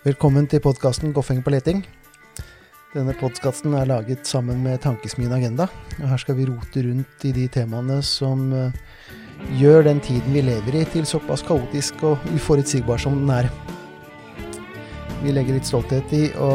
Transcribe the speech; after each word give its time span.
Velkommen 0.00 0.46
til 0.48 0.62
podkasten 0.64 1.12
Goffeng 1.12 1.42
på 1.44 1.52
leting. 1.52 1.82
Denne 2.94 3.12
podkasten 3.14 3.74
er 3.78 3.86
laget 3.86 4.24
sammen 4.26 4.62
med 4.64 4.80
Tankesmien 4.80 5.30
Agenda. 5.36 5.66
og 6.00 6.08
Her 6.08 6.18
skal 6.18 6.38
vi 6.38 6.46
rote 6.48 6.82
rundt 6.82 7.26
i 7.28 7.30
de 7.36 7.44
temaene 7.52 8.00
som 8.02 8.48
eh, 8.50 8.72
gjør 9.60 9.84
den 9.86 10.00
tiden 10.00 10.32
vi 10.32 10.42
lever 10.48 10.80
i, 10.80 10.86
til 10.88 11.06
såpass 11.06 11.44
kaotisk 11.46 12.02
og 12.02 12.26
uforutsigbar 12.34 12.98
som 12.98 13.20
den 13.20 13.30
er. 13.30 13.50
Vi 15.20 15.36
legger 15.36 15.60
litt 15.60 15.68
stolthet 15.68 16.16
i 16.16 16.24
å 16.40 16.50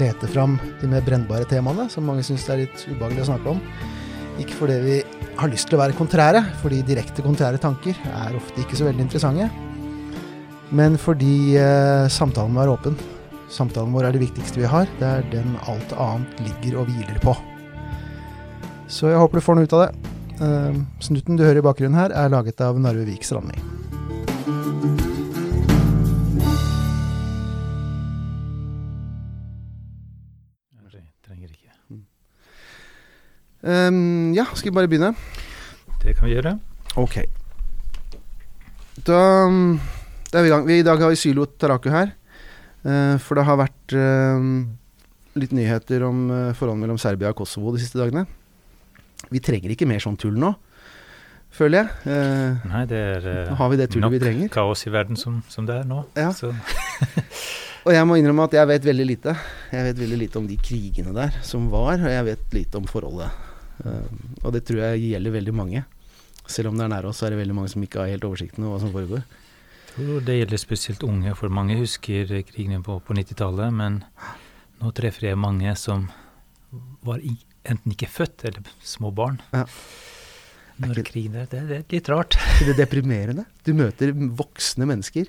lete 0.00 0.28
fram 0.30 0.56
de 0.80 0.88
mer 0.90 1.04
brennbare 1.06 1.48
temaene, 1.48 1.88
som 1.92 2.06
mange 2.06 2.24
syns 2.26 2.46
er 2.52 2.64
litt 2.64 2.86
ubehagelig 2.88 3.24
å 3.24 3.30
snakke 3.30 3.54
om. 3.54 3.60
Ikke 4.42 4.56
fordi 4.58 4.76
vi 4.84 4.96
har 5.36 5.52
lyst 5.52 5.68
til 5.68 5.78
å 5.78 5.82
være 5.82 5.96
kontrære, 5.96 6.42
fordi 6.62 6.82
direkte 6.86 7.24
kontrære 7.24 7.60
tanker 7.60 7.96
er 8.12 8.36
ofte 8.36 8.62
ikke 8.62 8.78
så 8.78 8.88
veldig 8.88 9.06
interessante. 9.06 9.48
Men 10.76 10.98
fordi 10.98 11.56
eh, 11.60 12.08
samtalen 12.12 12.56
vår 12.56 12.66
er 12.66 12.72
åpen. 12.74 12.98
Samtalen 13.52 13.94
vår 13.94 14.08
er 14.08 14.16
det 14.16 14.24
viktigste 14.24 14.60
vi 14.60 14.70
har. 14.70 14.88
Det 14.98 15.06
er 15.06 15.28
den 15.30 15.54
alt 15.70 15.94
annet 15.94 16.42
ligger 16.42 16.80
og 16.82 16.90
hviler 16.90 17.22
på. 17.22 17.36
Så 18.90 19.10
jeg 19.10 19.20
håper 19.20 19.38
du 19.38 19.46
får 19.46 19.58
noe 19.58 19.68
ut 19.68 19.78
av 19.78 19.86
det. 19.86 20.12
Eh, 20.36 20.82
snutten 21.06 21.38
du 21.38 21.46
hører 21.46 21.62
i 21.62 21.66
bakgrunnen 21.66 21.98
her, 21.98 22.12
er 22.12 22.32
laget 22.32 22.60
av 22.64 22.80
Narvevik 22.82 23.24
Strandli. 23.24 23.85
Um, 33.62 34.34
ja, 34.36 34.44
skal 34.54 34.70
vi 34.70 34.76
bare 34.76 34.90
begynne? 34.90 35.14
Det 36.02 36.16
kan 36.16 36.28
vi 36.28 36.34
gjøre. 36.34 36.56
Ok. 37.00 37.20
Da, 39.06 39.20
da 40.30 40.38
er 40.38 40.44
vi 40.44 40.50
i 40.50 40.52
gang. 40.52 40.66
Vi, 40.68 40.80
I 40.80 40.86
dag 40.86 41.00
har 41.02 41.12
vi 41.12 41.20
Sylo 41.20 41.46
Taraku 41.46 41.90
her. 41.92 42.12
Uh, 42.86 43.16
for 43.22 43.38
det 43.38 43.46
har 43.48 43.58
vært 43.58 43.96
uh, 43.96 44.42
litt 45.40 45.54
nyheter 45.56 46.04
om 46.06 46.28
uh, 46.30 46.52
forholdet 46.56 46.84
mellom 46.84 47.00
Serbia 47.00 47.32
og 47.32 47.40
Kosovo 47.40 47.74
de 47.74 47.82
siste 47.82 47.98
dagene. 48.00 48.26
Vi 49.32 49.42
trenger 49.42 49.72
ikke 49.72 49.88
mer 49.88 50.02
sånn 50.02 50.18
tull 50.20 50.36
nå, 50.38 50.52
føler 51.56 51.82
jeg. 51.82 51.88
Uh, 52.06 52.68
Nei, 52.70 52.84
det 52.90 53.00
er 53.16 53.26
uh, 53.50 53.56
har 53.58 53.72
vi 53.72 53.80
det 53.80 53.88
nok 53.98 54.14
vi 54.14 54.50
kaos 54.52 54.86
i 54.86 54.92
verden 54.94 55.18
som, 55.18 55.40
som 55.50 55.66
det 55.68 55.80
er 55.82 55.88
nå. 55.88 56.04
Ja. 56.18 56.30
Så, 56.36 56.52
Og 57.86 57.92
jeg 57.94 58.06
må 58.08 58.16
innrømme 58.18 58.48
at 58.48 58.54
jeg 58.56 58.66
vet 58.66 58.86
veldig 58.86 59.04
lite. 59.06 59.32
Jeg 59.70 59.86
vet 59.86 59.98
veldig 60.00 60.16
lite 60.24 60.40
om 60.40 60.46
de 60.48 60.56
krigene 60.58 61.12
der 61.14 61.36
som 61.46 61.68
var, 61.70 62.00
og 62.00 62.10
jeg 62.10 62.24
vet 62.26 62.56
lite 62.56 62.80
om 62.80 62.88
forholdet. 62.90 63.45
Uh, 63.84 64.06
og 64.42 64.52
det 64.56 64.64
tror 64.68 64.82
jeg 64.82 65.10
gjelder 65.10 65.34
veldig 65.36 65.54
mange. 65.56 65.84
Selv 66.46 66.70
om 66.70 66.78
det 66.78 66.86
er 66.86 66.92
nær 66.94 67.08
oss, 67.08 67.20
så 67.20 67.26
er 67.26 67.34
det 67.34 67.42
veldig 67.42 67.56
mange 67.58 67.72
som 67.72 67.82
ikke 67.82 68.02
har 68.04 68.12
helt 68.12 68.26
oversikten 68.28 68.64
over 68.64 68.76
hva 68.76 68.84
som 68.84 68.94
foregår. 68.94 69.22
jeg 69.24 69.96
tror 69.96 70.26
det 70.26 70.36
gjelder 70.38 70.62
spesielt 70.62 71.02
unge, 71.06 71.34
for 71.34 71.48
mange 71.48 71.78
husker 71.80 72.30
krigene 72.46 72.82
på, 72.84 73.00
på 73.02 73.16
90-tallet. 73.16 73.72
Men 73.74 74.02
nå 74.82 74.92
treffer 74.96 75.30
jeg 75.30 75.40
mange 75.40 75.72
som 75.80 76.08
var 77.06 77.18
i, 77.24 77.36
enten 77.66 77.94
ikke 77.94 78.10
født 78.10 78.44
eller 78.48 78.68
små 78.84 79.10
barn. 79.14 79.40
Ja. 79.52 79.64
Når 80.76 80.98
ikke- 81.00 81.10
krigen 81.10 81.34
er, 81.40 81.46
det, 81.50 81.62
det 81.68 81.76
er 81.80 81.84
litt 81.96 82.08
rart. 82.12 82.36
Er 82.60 82.70
det 82.70 82.76
deprimerende? 82.76 83.46
Du 83.64 83.72
møter 83.74 84.12
voksne 84.12 84.86
mennesker 84.86 85.26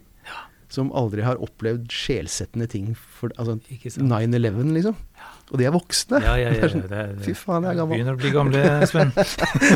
som 0.70 0.90
aldri 0.92 1.23
har 1.23 1.40
opplevd 1.40 1.88
sjelsettende 1.94 2.68
ting. 2.68 2.92
For, 2.95 3.31
altså 3.40 3.56
9-11, 3.64 4.73
liksom. 4.75 4.98
Og 5.52 5.59
de 5.62 5.64
er 5.67 5.72
voksne. 5.72 6.20
Ja, 6.23 6.34
ja, 6.36 6.50
ja. 6.52 6.67
det 6.67 6.92
er- 6.92 7.14
Fy 7.23 7.31
faen, 7.40 7.64
jeg 7.64 7.72
er 7.72 7.80
gammel. 7.80 7.98
Begynner 7.98 8.17
å 8.17 8.20
bli 8.20 8.31
gamle, 8.36 8.64
Sven. 8.90 9.14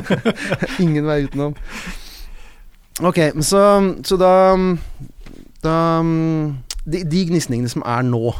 Ingen 0.83 1.05
vei 1.07 1.21
utenom. 1.29 1.53
Ok, 3.01 3.17
men 3.37 3.45
så, 3.47 3.61
så 4.05 4.17
da, 4.19 4.31
da 5.63 5.75
de, 6.83 7.03
de 7.07 7.21
gnisningene 7.31 7.71
som 7.71 7.85
er 7.87 8.03
nå, 8.07 8.33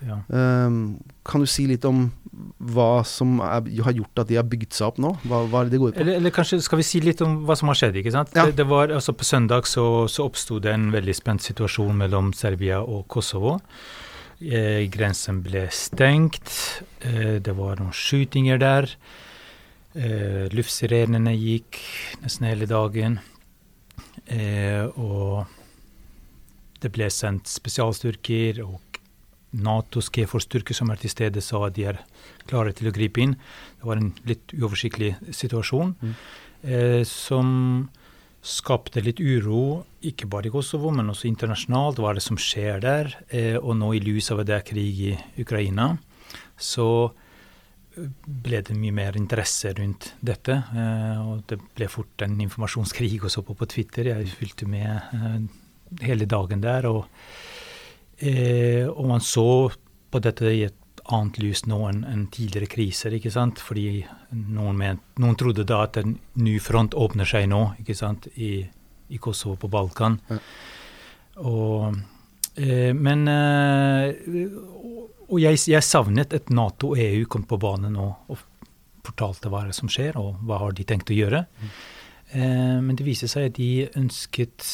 Ja. 0.00 0.16
um, 0.32 0.96
kan 1.28 1.42
du 1.42 1.46
si 1.50 1.66
litt 1.68 1.84
om 1.84 2.06
hva 2.72 3.02
som 3.04 3.34
er, 3.44 3.66
har 3.84 3.92
gjort 3.92 4.22
at 4.22 4.30
de 4.30 4.38
har 4.38 4.46
bygd 4.48 4.72
seg 4.72 4.86
opp 4.86 5.00
nå? 5.02 5.10
Hva, 5.28 5.42
hva 5.52 5.60
det 5.66 5.74
det 5.74 5.80
går 5.82 5.90
ut 5.92 5.98
på? 5.98 6.00
Eller, 6.00 6.16
eller 6.22 6.32
kanskje 6.32 6.56
skal 6.64 6.80
vi 6.80 6.86
si 6.88 7.02
litt 7.04 7.20
om 7.26 7.42
hva 7.44 7.52
som 7.58 7.68
har 7.68 7.76
skjedd, 7.76 7.98
ikke 8.00 8.14
sant? 8.14 8.32
Ja. 8.32 8.46
Det, 8.48 8.56
det 8.62 8.64
var, 8.70 8.88
altså 8.96 9.12
På 9.12 9.26
søndag 9.28 9.68
så, 9.68 9.84
så 10.08 10.24
oppsto 10.30 10.56
det 10.62 10.72
en 10.72 10.88
veldig 10.94 11.14
spent 11.18 11.44
situasjon 11.44 11.92
mellom 12.00 12.32
Serbia 12.32 12.80
og 12.80 13.04
Kosovo. 13.12 13.58
Eh, 14.40 14.86
grensen 14.88 15.42
ble 15.44 15.66
stengt. 15.74 16.48
Eh, 17.04 17.36
det 17.44 17.52
var 17.58 17.76
noen 17.80 17.92
skytinger 17.92 18.58
der. 18.62 18.88
Eh, 19.94 20.46
Luftsirenene 20.54 21.34
gikk 21.36 21.76
nesten 22.22 22.46
hele 22.48 22.68
dagen. 22.70 23.18
Og 25.00 25.46
det 26.80 26.90
ble 26.94 27.08
sendt 27.10 27.50
spesialstyrker, 27.50 28.60
og 28.62 29.00
Natos 29.58 30.06
KFOR-styrker 30.14 30.76
som 30.76 30.92
er 30.94 31.00
til 31.02 31.10
stede, 31.10 31.42
sa 31.42 31.64
at 31.66 31.74
de 31.74 31.88
er 31.90 31.98
klare 32.46 32.72
til 32.76 32.88
å 32.88 32.94
gripe 32.94 33.18
inn. 33.24 33.32
Det 33.80 33.88
var 33.88 33.98
en 33.98 34.12
litt 34.28 34.54
uoversiktlig 34.54 35.16
situasjon 35.34 35.96
Mm. 36.00 36.14
eh, 36.62 37.02
som 37.04 37.90
skapte 38.40 39.02
litt 39.04 39.20
uro, 39.20 39.84
ikke 40.00 40.28
bare 40.30 40.48
i 40.48 40.52
Kosovo, 40.52 40.90
men 40.94 41.12
også 41.12 41.28
internasjonalt. 41.28 42.00
Hva 42.00 42.12
er 42.12 42.20
det 42.20 42.24
som 42.24 42.38
skjer 42.40 42.80
der? 42.82 43.12
Eh, 43.28 43.56
og 43.60 43.76
nå 43.76 43.92
i 43.94 44.02
lys 44.02 44.30
av 44.32 44.42
at 44.42 44.48
det 44.48 44.56
er 44.56 44.68
krig 44.70 45.02
i 45.10 45.12
Ukraina, 45.42 45.90
så 46.56 46.88
eh, 47.10 48.08
ble 48.24 48.62
det 48.64 48.76
mye 48.78 48.96
mer 48.96 49.18
interesse 49.20 49.74
rundt 49.76 50.14
dette. 50.24 50.56
Eh, 50.56 51.20
og 51.20 51.44
det 51.52 51.60
ble 51.76 51.90
fort 51.92 52.24
en 52.24 52.38
informasjonskrig 52.40 53.18
også 53.28 53.44
på, 53.44 53.58
på 53.60 53.68
Twitter. 53.76 54.12
Jeg 54.14 54.32
fulgte 54.40 54.68
med 54.70 56.00
hele 56.04 56.28
dagen 56.28 56.64
der. 56.64 56.90
og 56.90 57.06
og 58.20 59.06
man 59.08 59.22
så 59.24 59.70
på 60.12 60.20
dette 60.20 60.50
i 60.52 60.66
et 60.66 60.79
annet 61.16 61.38
lys 61.42 61.64
nå 61.68 61.78
enn 61.88 62.04
en 62.08 62.26
tidligere 62.32 62.68
kriser, 62.70 63.14
ikke 63.16 63.32
sant? 63.34 63.60
Fordi 63.62 64.02
noen, 64.32 64.76
ment, 64.78 65.02
noen 65.22 65.38
trodde 65.38 65.66
da 65.68 65.82
at 65.86 65.98
en 66.00 66.16
ny 66.40 66.58
front 66.62 66.94
åpner 66.94 67.28
seg 67.28 67.48
nå, 67.50 67.62
ikke 67.82 67.96
sant, 67.98 68.28
i, 68.36 68.60
i 69.10 69.20
Kosovo 69.22 69.56
på 69.60 69.70
Balkan. 69.72 70.20
Ja. 70.30 70.40
Og, 71.50 72.00
eh, 72.60 72.90
men 72.92 73.24
eh, 73.30 74.10
Og 75.30 75.38
jeg, 75.38 75.60
jeg 75.70 75.86
savnet 75.86 76.34
et 76.34 76.50
Nato 76.50 76.90
og 76.92 76.98
EU 77.00 77.26
kom 77.30 77.44
på 77.46 77.58
banen 77.62 77.94
nå 77.94 78.08
og 78.28 78.40
fortalte 79.06 79.50
hva 79.50 79.62
som 79.72 79.88
skjer, 79.90 80.18
og 80.20 80.42
hva 80.46 80.58
har 80.64 80.74
de 80.76 80.84
tenkt 80.84 81.12
å 81.12 81.16
gjøre. 81.16 81.44
Eh, 82.32 82.78
men 82.82 82.96
det 82.98 83.06
viser 83.06 83.30
seg 83.30 83.50
at 83.50 83.58
de 83.58 83.88
ønsket 83.98 84.66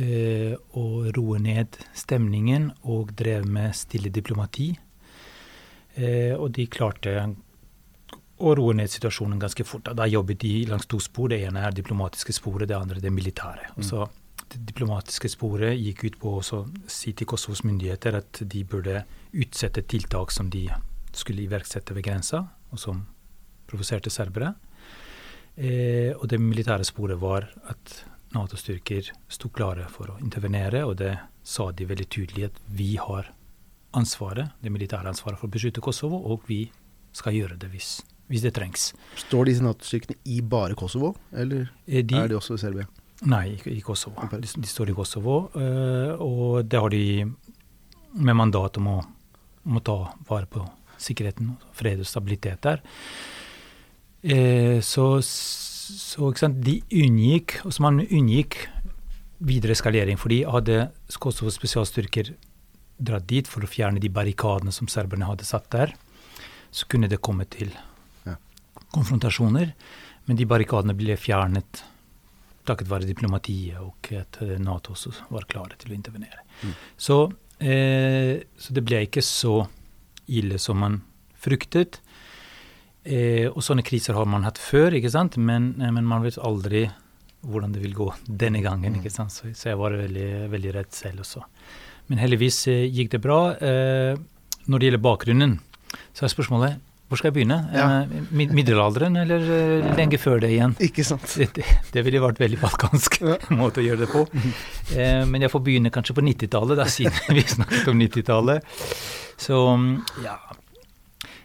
eh, 0.00 0.54
å 0.78 0.84
roe 1.16 1.40
ned 1.42 1.78
stemningen 1.96 2.70
og 2.82 3.12
drev 3.18 3.46
med 3.46 3.76
stille 3.78 4.12
diplomati. 4.14 4.72
Eh, 6.00 6.34
og 6.36 6.50
de 6.56 6.66
klarte 6.70 7.14
å 8.40 8.54
roe 8.56 8.76
ned 8.76 8.88
situasjonen 8.88 9.40
ganske 9.40 9.66
fort. 9.68 9.90
Da, 9.96 10.08
jobbet 10.08 10.40
de 10.40 10.54
langs 10.70 10.88
to 10.88 11.00
spor. 11.02 11.28
Det 11.32 11.42
ene 11.44 11.66
er 11.66 11.76
diplomatiske 11.76 12.34
sporet, 12.36 12.70
det 12.70 12.78
andre 12.78 13.02
det 13.02 13.12
militære. 13.12 13.74
Og 13.76 13.84
så 13.84 14.08
Det 14.50 14.66
diplomatiske 14.66 15.28
sporet 15.30 15.78
gikk 15.78 16.00
ut 16.04 16.16
på 16.18 16.30
å 16.40 16.60
si 16.90 17.12
til 17.14 17.26
Kosovos 17.30 17.60
myndigheter 17.62 18.16
at 18.18 18.40
de 18.42 18.64
burde 18.64 19.04
utsette 19.30 19.84
tiltak 19.86 20.32
som 20.34 20.48
de 20.50 20.64
skulle 21.14 21.44
iverksette 21.44 21.94
ved 21.94 22.02
grensa, 22.02 22.40
og 22.72 22.78
som 22.82 23.04
provoserte 23.70 24.10
serbere. 24.10 24.56
Eh, 25.54 26.16
og 26.16 26.26
det 26.26 26.40
militære 26.42 26.82
sporet 26.88 27.20
var 27.20 27.46
at 27.70 28.04
Nato-styrker 28.34 29.12
sto 29.28 29.52
klare 29.54 29.86
for 29.86 30.16
å 30.16 30.18
intervenere, 30.18 30.82
og 30.82 30.96
det 30.98 31.14
sa 31.46 31.70
de 31.70 31.86
veldig 31.86 32.08
tydelig 32.10 32.50
at 32.50 32.60
vi 32.66 32.96
har 32.96 33.30
ansvaret, 33.96 34.52
det 34.62 34.72
militære 34.72 35.10
ansvaret 35.10 35.40
for 35.40 35.48
å 35.48 35.52
beskytte 35.52 35.82
Kosovo, 35.84 36.20
og 36.30 36.46
vi 36.48 36.64
skal 37.16 37.34
gjøre 37.34 37.58
det 37.60 37.70
hvis, 37.72 37.98
hvis 38.30 38.44
det 38.46 38.54
trengs. 38.56 38.90
Står 39.18 39.50
disse 39.50 39.64
Nato-styrkene 39.64 40.18
i 40.30 40.40
bare 40.46 40.78
Kosovo, 40.78 41.14
eller 41.32 41.70
Eh, 41.86 42.04
de, 42.06 42.18
er 42.18 42.30
de 42.30 42.38
også 42.38 42.58
i 42.58 42.62
Serbia? 42.62 42.86
Nei, 43.28 43.56
ikke 43.58 43.72
i 43.74 43.80
Kosovo. 43.84 44.28
De, 44.32 44.46
de 44.46 44.68
står 44.68 44.92
i 44.92 44.96
Kosovo, 44.96 45.38
eh, 45.58 46.12
og 46.16 46.64
det 46.70 46.80
har 46.80 46.92
de 46.94 47.26
med 48.20 48.36
mandat 48.36 48.78
om 48.80 48.92
å, 48.94 48.98
om 49.66 49.78
å 49.78 49.84
ta 49.84 49.98
vare 50.28 50.48
på 50.50 50.64
sikkerheten, 51.00 51.54
fred 51.76 52.02
og 52.02 52.08
stabilitet 52.08 52.62
der. 52.66 52.82
Eh, 54.22 54.78
så 54.84 55.16
så 55.90 56.30
de 56.54 56.76
unngikk, 56.92 57.60
og 57.64 57.72
så 57.74 57.82
man 57.82 58.00
unngikk 58.04 58.56
videre 59.40 59.74
eskalering, 59.74 60.18
fordi 60.20 60.44
hadde 60.46 60.90
Kosovos 61.18 61.56
spesialstyrker 61.58 62.34
dratt 63.00 63.26
dit 63.30 63.48
for 63.48 63.64
å 63.64 63.70
fjerne 63.70 64.02
de 64.02 64.10
barrikadene 64.12 64.72
som 64.74 64.90
serberne 64.90 65.28
hadde 65.28 65.46
satt 65.48 65.70
der, 65.72 65.94
så 66.70 66.86
kunne 66.90 67.08
det 67.10 67.22
komme 67.24 67.48
til 67.50 67.72
Ja. 68.26 68.36
konfrontasjoner. 68.92 69.72
Men 70.26 70.36
de 70.36 70.44
barrikadene 70.46 70.94
ble 70.94 71.16
fjernet 71.16 71.82
takket 72.68 72.90
være 72.90 73.08
diplomatiet 73.08 73.80
og 73.80 74.12
at 74.12 74.40
eh, 74.44 74.58
Nato 74.58 74.92
også 74.92 75.10
var 75.30 75.48
klare 75.50 75.78
til 75.80 75.92
å 75.92 75.96
intervenere. 75.96 76.44
Mm. 76.62 76.74
Så, 76.96 77.32
eh, 77.58 78.42
så 78.56 78.76
det 78.76 78.84
ble 78.84 79.02
ikke 79.06 79.24
så 79.24 79.66
ille 80.28 80.58
som 80.58 80.78
man 80.78 81.00
fryktet. 81.40 82.00
Eh, 83.02 83.48
og 83.48 83.62
sånne 83.64 83.84
kriser 83.86 84.14
har 84.14 84.28
man 84.28 84.44
hatt 84.44 84.60
før, 84.60 84.92
ikke 84.92 85.12
sant? 85.12 85.38
Men, 85.40 85.72
eh, 85.80 85.90
men, 85.90 86.04
man 86.06 86.22
vet 86.22 86.38
aldri 86.38 86.84
hvordan 87.40 87.72
det 87.72 87.80
vil 87.80 87.96
gå 87.96 88.08
denne 88.26 88.60
gangen. 88.60 88.98
ikke 89.00 89.12
sant? 89.12 89.32
Så, 89.32 89.48
så 89.56 89.72
jeg 89.72 89.80
var 89.80 89.96
veldig, 89.96 90.50
veldig, 90.52 90.74
redd 90.76 90.92
selv 90.92 91.24
også. 91.24 91.46
Men 92.10 92.18
heldigvis 92.18 92.64
eh, 92.68 92.86
gikk 92.90 93.14
det 93.14 93.22
bra. 93.22 93.40
Eh, 93.62 94.18
når 94.66 94.80
det 94.80 94.88
gjelder 94.88 95.04
bakgrunnen, 95.04 95.58
så 96.12 96.26
er 96.26 96.32
spørsmålet 96.34 96.86
hvor 97.10 97.18
skal 97.18 97.32
jeg 97.32 97.40
begynne? 97.40 97.56
Ja. 97.74 97.84
Eh, 98.04 98.50
middelalderen, 98.54 99.16
eller 99.18 99.40
lenge 99.98 100.18
før 100.22 100.38
det 100.42 100.52
igjen? 100.54 100.76
Ikke 100.86 101.02
sant. 101.06 101.24
Det, 101.34 101.64
det, 101.90 102.04
ville 102.06 102.20
vært 102.22 102.38
veldig 102.38 102.60
balkansk 102.60 103.18
ja. 103.24 103.34
måte 103.58 103.82
å 103.82 103.86
gjøre 103.86 104.04
det 104.04 104.10
på. 104.12 104.22
Men 105.26 105.42
jeg 105.42 105.50
får 105.50 105.64
begynne 105.66 105.90
kanskje 105.94 106.14
på 106.18 106.22
90-tallet, 106.26 106.78
da, 106.78 106.86
siden 106.90 107.34
vi 107.38 107.42
snakket 107.50 107.90
om 107.90 107.98
90-tallet. 107.98 108.78
Så 109.40 109.58
ja, 110.22 110.36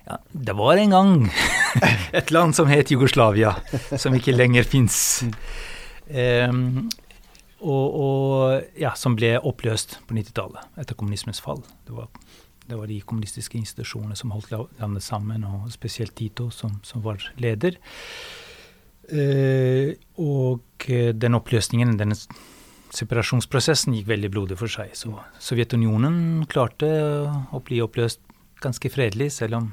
ja, 0.06 0.19
Det 0.29 0.53
var 0.53 0.77
en 0.77 0.94
gang 0.94 1.15
et 2.19 2.33
land 2.35 2.53
som 2.57 2.69
het 2.69 2.94
Jugoslavia, 2.94 3.56
som 3.97 4.13
ikke 4.13 4.38
lenger 4.38 4.69
fins. 4.69 5.00
Eh, 6.06 6.53
og, 7.61 7.85
og, 7.95 8.65
ja, 8.79 8.91
som 8.99 9.15
ble 9.17 9.35
oppløst 9.39 9.99
på 10.07 10.17
90-tallet, 10.17 10.73
etter 10.81 10.97
kommunismens 10.97 11.41
fall. 11.43 11.63
Det 11.87 11.95
var 11.95 12.09
det 12.65 12.79
var 12.79 12.89
de 12.89 12.97
kommunistiske 13.05 13.59
institusjonene 13.59 14.15
som 14.17 14.31
holdt 14.33 14.49
landet 14.79 15.05
sammen, 15.05 15.43
og 15.45 15.69
spesielt 15.73 16.15
Tito, 16.17 16.49
som, 16.49 16.79
som 16.81 17.03
var 17.05 17.21
leder. 17.37 17.77
Eh, 19.05 19.93
og 20.17 20.87
eh, 20.89 21.11
den 21.13 21.37
oppløsningen, 21.37 21.93
den 21.99 22.15
separasjonsprosessen, 22.95 23.93
gikk 23.93 24.09
veldig 24.09 24.31
blodig 24.33 24.57
for 24.57 24.71
seg. 24.71 24.95
Så 24.97 25.13
Sovjetunionen 25.37 26.47
klarte 26.49 26.89
å 27.53 27.61
bli 27.65 27.83
oppløst 27.85 28.23
ganske 28.65 28.89
fredelig, 28.89 29.35
selv 29.37 29.59
om 29.59 29.71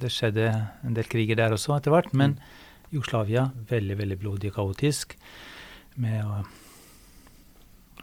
det 0.00 0.10
skjedde 0.12 0.50
en 0.82 0.96
del 0.96 1.06
kriger 1.08 1.38
der 1.38 1.54
også 1.54 1.76
etter 1.76 1.94
hvert. 1.94 2.10
Men 2.10 2.34
mm. 2.34 2.62
Jugoslavia 2.96 3.52
veldig, 3.70 4.00
veldig 4.02 4.18
blodig 4.18 4.50
og 4.50 4.58
kaotisk. 4.58 5.14
med 5.94 6.26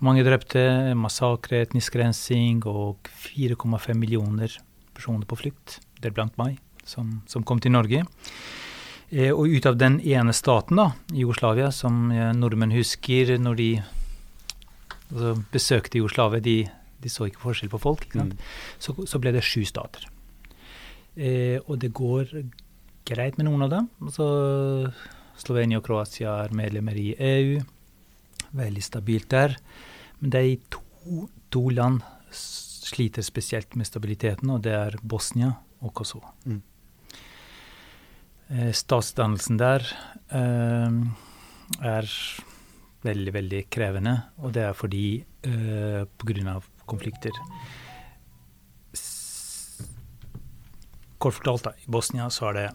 mange 0.04 0.26
drepte, 0.26 0.62
massakre, 1.00 1.64
etnisk 1.64 1.96
rensing 2.00 2.64
og 2.70 3.10
4,5 3.24 3.96
millioner 3.98 4.54
personer 4.94 5.26
på 5.30 5.40
flukt, 5.40 5.80
deriblant 6.02 6.36
meg, 6.40 6.60
som, 6.86 7.22
som, 7.30 7.46
kom 7.48 7.62
til 7.64 7.74
Norge. 7.74 8.04
Eh, 9.10 9.32
og 9.32 9.50
ut 9.50 9.68
av 9.70 9.80
den 9.80 10.00
ene 10.02 10.36
staten, 10.36 10.80
da, 10.80 10.92
Jugoslavia, 11.14 11.72
som 11.72 12.12
nordmenn 12.38 12.76
husker 12.76 13.36
når 13.42 13.60
de 13.60 13.70
altså, 15.12 15.36
besøkte 15.54 16.02
Jugoslavia, 16.02 16.44
de, 16.44 16.58
de, 17.04 17.12
så 17.12 17.30
ikke 17.30 17.44
forskjell 17.46 17.72
på 17.74 17.82
folk, 17.82 18.10
mm. 18.14 18.34
så, 18.84 18.98
så, 19.08 19.22
ble 19.24 19.34
det 19.36 19.46
sju 19.48 19.64
stater. 19.70 20.10
Eh, 21.16 21.60
og 21.64 21.78
det 21.82 21.94
går 21.96 22.38
greit 23.08 23.38
med 23.40 23.50
noen 23.50 23.68
av 23.68 23.74
dem. 23.74 23.92
Altså, 24.04 24.28
Slovenia 25.40 25.80
og 25.80 25.88
Kroatia 25.88 26.36
er 26.44 26.54
medlemmer 26.56 26.98
i 27.00 27.14
EU 27.18 27.64
veldig 28.58 28.84
stabilt 28.86 29.30
der. 29.34 29.58
Men 30.24 30.31
de 30.31 30.56
to, 30.72 31.28
to 31.52 31.66
land 31.75 32.00
sliter 32.31 33.25
spesielt 33.28 33.75
med 33.75 33.90
stabiliteten, 33.90 34.54
og 34.54 34.62
det 34.64 34.72
er 34.72 34.96
Bosnia 35.04 35.50
og 35.84 35.92
Kosovo. 36.00 36.30
Mm. 36.48 36.62
Eh, 38.48 38.70
statsdannelsen 38.72 39.60
der 39.60 39.84
eh, 40.31 40.96
er 41.84 42.08
veldig, 43.04 43.34
veldig 43.36 43.62
krevende, 43.68 44.16
og 44.40 44.56
det 44.56 44.64
er 44.70 44.78
fordi 44.80 45.08
eh, 45.44 46.06
pga. 46.08 46.56
konflikter 46.86 47.36
Kort 51.20 51.36
fortalt, 51.36 51.68
da, 51.68 51.75
i 51.80 51.92
Bosnia 51.92 52.30
så 52.31 52.50
er 52.52 52.58
det 52.62 52.66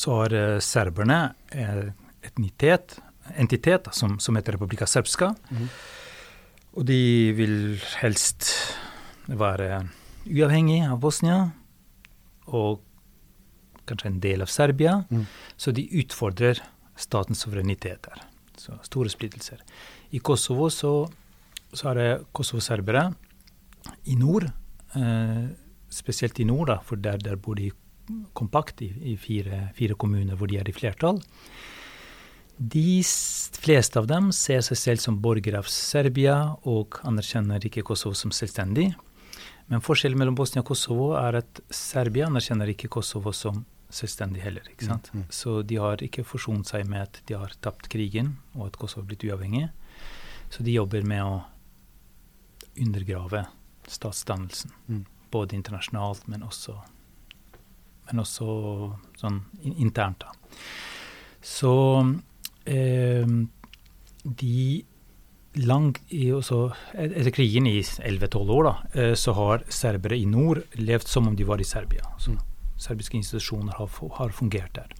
så 0.00 0.22
har 0.22 0.32
eh, 0.32 0.58
serberne 0.64 1.20
eh, 1.52 1.92
etnitet 2.24 2.96
entitet 3.36 3.88
som, 3.92 4.18
som, 4.20 4.36
heter 4.36 4.56
Republika 4.56 4.86
Serbska. 4.86 5.34
Mm. 5.50 5.68
Og 6.78 6.86
de 6.86 7.00
vil 7.36 7.56
helst 8.00 8.46
være 9.26 9.82
uavhengig 10.30 10.82
av 10.86 11.00
Bosnia 11.02 11.40
og 12.50 12.80
kanskje 13.90 14.10
en 14.10 14.20
del 14.22 14.44
av 14.44 14.50
Serbia. 14.50 15.00
Mm. 15.10 15.24
Så 15.56 15.74
de 15.74 15.86
utfordrer 16.02 16.60
statens 17.00 17.42
suvereniteter. 17.44 18.22
Så 18.60 18.76
store 18.86 19.10
splittelser. 19.10 19.62
I 20.10 20.20
Kosovo 20.22 20.68
så, 20.70 20.92
så 21.72 21.90
er 21.90 21.98
det 21.98 22.08
Kosovo-serbere 22.36 23.08
i 24.12 24.16
nord. 24.20 24.50
Eh, 24.94 25.44
spesielt 25.90 26.38
i 26.40 26.46
nord, 26.46 26.68
da, 26.70 26.78
for 26.86 27.00
der, 27.00 27.18
der 27.18 27.38
bor 27.40 27.58
de 27.58 27.70
kompakt 28.34 28.82
i, 28.82 28.90
i 29.12 29.16
fire, 29.18 29.68
fire, 29.76 29.94
kommuner 29.94 30.38
hvor 30.38 30.50
de 30.50 30.58
er 30.60 30.68
i 30.68 30.74
flertall. 30.74 31.20
De 32.60 33.00
fleste 33.56 33.96
av 33.96 34.06
dem 34.10 34.26
ser 34.36 34.60
seg 34.60 34.76
selv 34.76 35.00
som 35.00 35.16
borgere 35.24 35.62
av 35.62 35.68
Serbia 35.72 36.34
og 36.68 36.98
anerkjenner 37.08 37.64
ikke 37.64 37.86
Kosovo 37.88 38.12
som 38.18 38.34
selvstendig. 38.36 38.90
Men 39.72 39.80
forskjellen 39.80 40.20
mellom 40.20 40.36
Bosnia 40.36 40.60
og 40.60 40.68
Kosovo 40.68 41.06
er 41.16 41.38
at 41.40 41.62
Serbia 41.72 42.28
anerkjenner 42.28 42.68
ikke 42.74 42.90
Kosovo 42.92 43.32
som 43.32 43.62
selvstendig 43.88 44.44
heller. 44.44 44.68
ikke 44.74 44.90
sant? 44.90 45.08
Mm, 45.14 45.22
mm. 45.22 45.32
Så 45.32 45.56
de 45.64 45.80
har 45.80 46.04
ikke 46.04 46.26
forsont 46.26 46.68
seg 46.68 46.84
med 46.90 47.06
at 47.06 47.22
de 47.30 47.38
har 47.40 47.56
tapt 47.64 47.88
krigen, 47.88 48.34
og 48.58 48.68
at 48.68 48.76
Kosovo 48.76 49.06
har 49.06 49.08
blitt 49.14 49.24
uavhengig. 49.30 49.70
Så 50.52 50.66
de 50.66 50.76
jobber 50.76 51.06
med 51.06 51.24
å 51.24 51.40
undergrave 52.76 53.46
statsdannelsen. 53.88 54.76
Mm. 54.90 55.04
Både 55.32 55.56
internasjonalt, 55.56 56.28
men 56.28 56.44
også, 56.44 56.76
men 58.10 58.20
også 58.20 58.46
sånn 59.16 59.46
internt. 59.64 60.26
da. 60.26 60.58
Så 61.40 61.72
eh, 62.66 63.26
de 64.24 64.84
lang, 65.54 65.96
også, 66.36 66.60
Etter 66.94 67.32
krigen 67.34 67.66
i 67.66 67.80
11-12 67.80 68.54
år 68.54 68.64
da, 68.68 68.74
eh, 68.94 69.14
så 69.14 69.34
har 69.34 69.64
serbere 69.68 70.18
i 70.18 70.26
nord 70.28 70.62
levd 70.78 71.08
som 71.08 71.28
om 71.28 71.36
de 71.36 71.46
var 71.46 71.60
i 71.60 71.66
Serbia. 71.66 72.04
Så 72.18 72.36
serbiske 72.80 73.18
institusjoner 73.18 73.76
har, 73.76 73.90
har 74.18 74.30
fungert 74.34 74.74
der. 74.74 74.92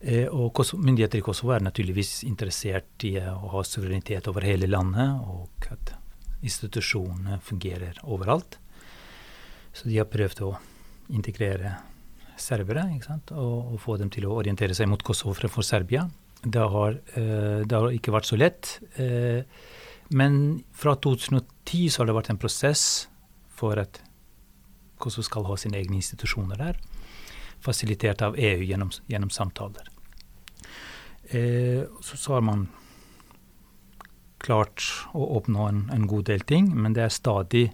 Eh, 0.00 0.28
og 0.28 0.60
Myndigheter 0.76 1.18
i 1.18 1.24
Kosovo 1.24 1.54
er 1.54 1.64
naturligvis 1.64 2.24
interessert 2.28 3.04
i 3.08 3.16
å 3.18 3.52
ha 3.54 3.62
suverenitet 3.64 4.28
over 4.28 4.44
hele 4.44 4.68
landet, 4.68 5.20
og 5.24 5.68
at 5.72 5.94
institusjonene 6.44 7.38
fungerer 7.40 8.00
overalt. 8.04 8.58
Så 9.72 9.88
de 9.88 9.96
har 9.98 10.10
prøvd 10.10 10.42
å 10.44 10.50
integrere 11.14 11.78
serbere 12.40 12.84
og, 13.32 13.72
og, 13.74 13.78
få 13.80 13.96
dem 14.00 14.10
til 14.12 14.26
å 14.28 14.36
orientere 14.38 14.74
seg 14.76 14.88
mot 14.90 15.02
Kosovo 15.02 15.34
fremfor 15.36 15.66
Serbia. 15.66 16.06
Det 16.44 16.66
har, 16.74 16.98
eh, 17.16 17.62
det 17.64 17.72
har, 17.72 17.90
ikke 17.94 18.12
vært 18.12 18.28
så 18.28 18.36
lett. 18.36 18.78
Eh, 19.00 19.44
men 20.10 20.64
fra 20.72 20.94
2010 20.96 21.88
så 21.88 22.02
har 22.02 22.10
det 22.10 22.18
vært 22.18 22.30
en 22.34 22.40
prosess 22.40 23.08
for 23.48 23.78
at 23.80 24.02
Kosovo 25.00 25.24
skal 25.24 25.46
ha 25.48 25.56
sine 25.60 25.78
egne 25.80 25.98
institusjoner 26.00 26.60
der, 26.60 26.78
fasilitert 27.64 28.22
av 28.22 28.36
EU 28.38 28.64
gjennom, 28.64 28.92
gjennom 29.08 29.32
samtaler. 29.32 29.88
Eh, 31.30 31.84
så, 32.04 32.16
så, 32.16 32.36
har 32.36 32.44
man 32.44 32.68
klart 34.44 34.84
å 35.16 35.24
oppnå 35.38 35.68
en, 35.70 35.86
en 35.92 36.06
god 36.06 36.28
del 36.28 36.44
ting, 36.44 36.68
men 36.76 36.92
det 36.96 37.06
er 37.06 37.14
stadig 37.14 37.70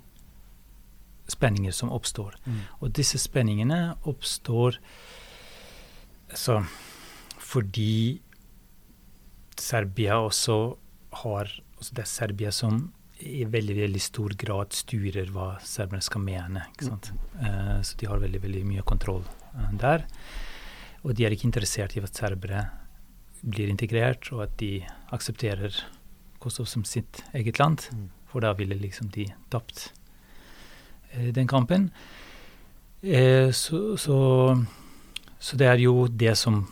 spenninger 1.33 1.75
som 1.75 1.93
oppstår. 1.95 2.37
Mm. 2.45 2.61
Og 2.81 2.93
disse 2.97 3.21
spenningene 3.21 3.81
oppstår 4.09 4.79
altså, 6.31 6.61
fordi 7.39 8.21
Serbia 9.61 10.21
også 10.21 10.57
har 11.25 11.51
altså 11.81 11.95
Det 11.97 12.03
er 12.03 12.09
Serbia 12.09 12.51
som 12.53 12.93
i 13.21 13.45
veldig 13.45 13.75
veldig 13.77 14.01
stor 14.01 14.35
grad 14.39 14.73
styrer 14.77 15.31
hva 15.35 15.55
serberne 15.65 16.05
skal 16.05 16.23
mene. 16.25 16.65
ikke 16.73 16.89
sant? 16.89 17.11
Mm. 17.13 17.41
Uh, 17.41 17.79
så 17.85 17.99
de 18.01 18.09
har 18.09 18.21
veldig 18.21 18.41
veldig 18.43 18.63
mye 18.69 18.85
kontroll 18.89 19.25
uh, 19.25 19.71
der. 19.81 20.05
Og 21.05 21.15
de 21.17 21.25
er 21.25 21.35
ikke 21.35 21.49
interessert 21.49 21.97
i 21.97 22.03
at 22.05 22.17
serbere 22.17 22.67
blir 23.41 23.73
integrert, 23.73 24.29
og 24.35 24.45
at 24.45 24.57
de 24.61 24.83
aksepterer 25.17 25.77
Kosovo 26.41 26.69
som 26.69 26.85
sitt 26.89 27.23
eget 27.37 27.61
land. 27.61 27.87
Mm. 27.93 28.09
For 28.31 28.45
da 28.45 28.53
ville 28.57 28.77
liksom 28.79 29.11
de 29.13 29.27
tapt 29.53 29.91
den 31.13 31.49
kampen. 31.51 31.91
Eh, 33.03 33.51
så, 33.51 33.97
så, 33.97 34.19
så, 35.39 35.57
det 35.57 35.67
er 35.67 35.83
jo 35.83 36.07
det 36.07 36.37
som 36.39 36.63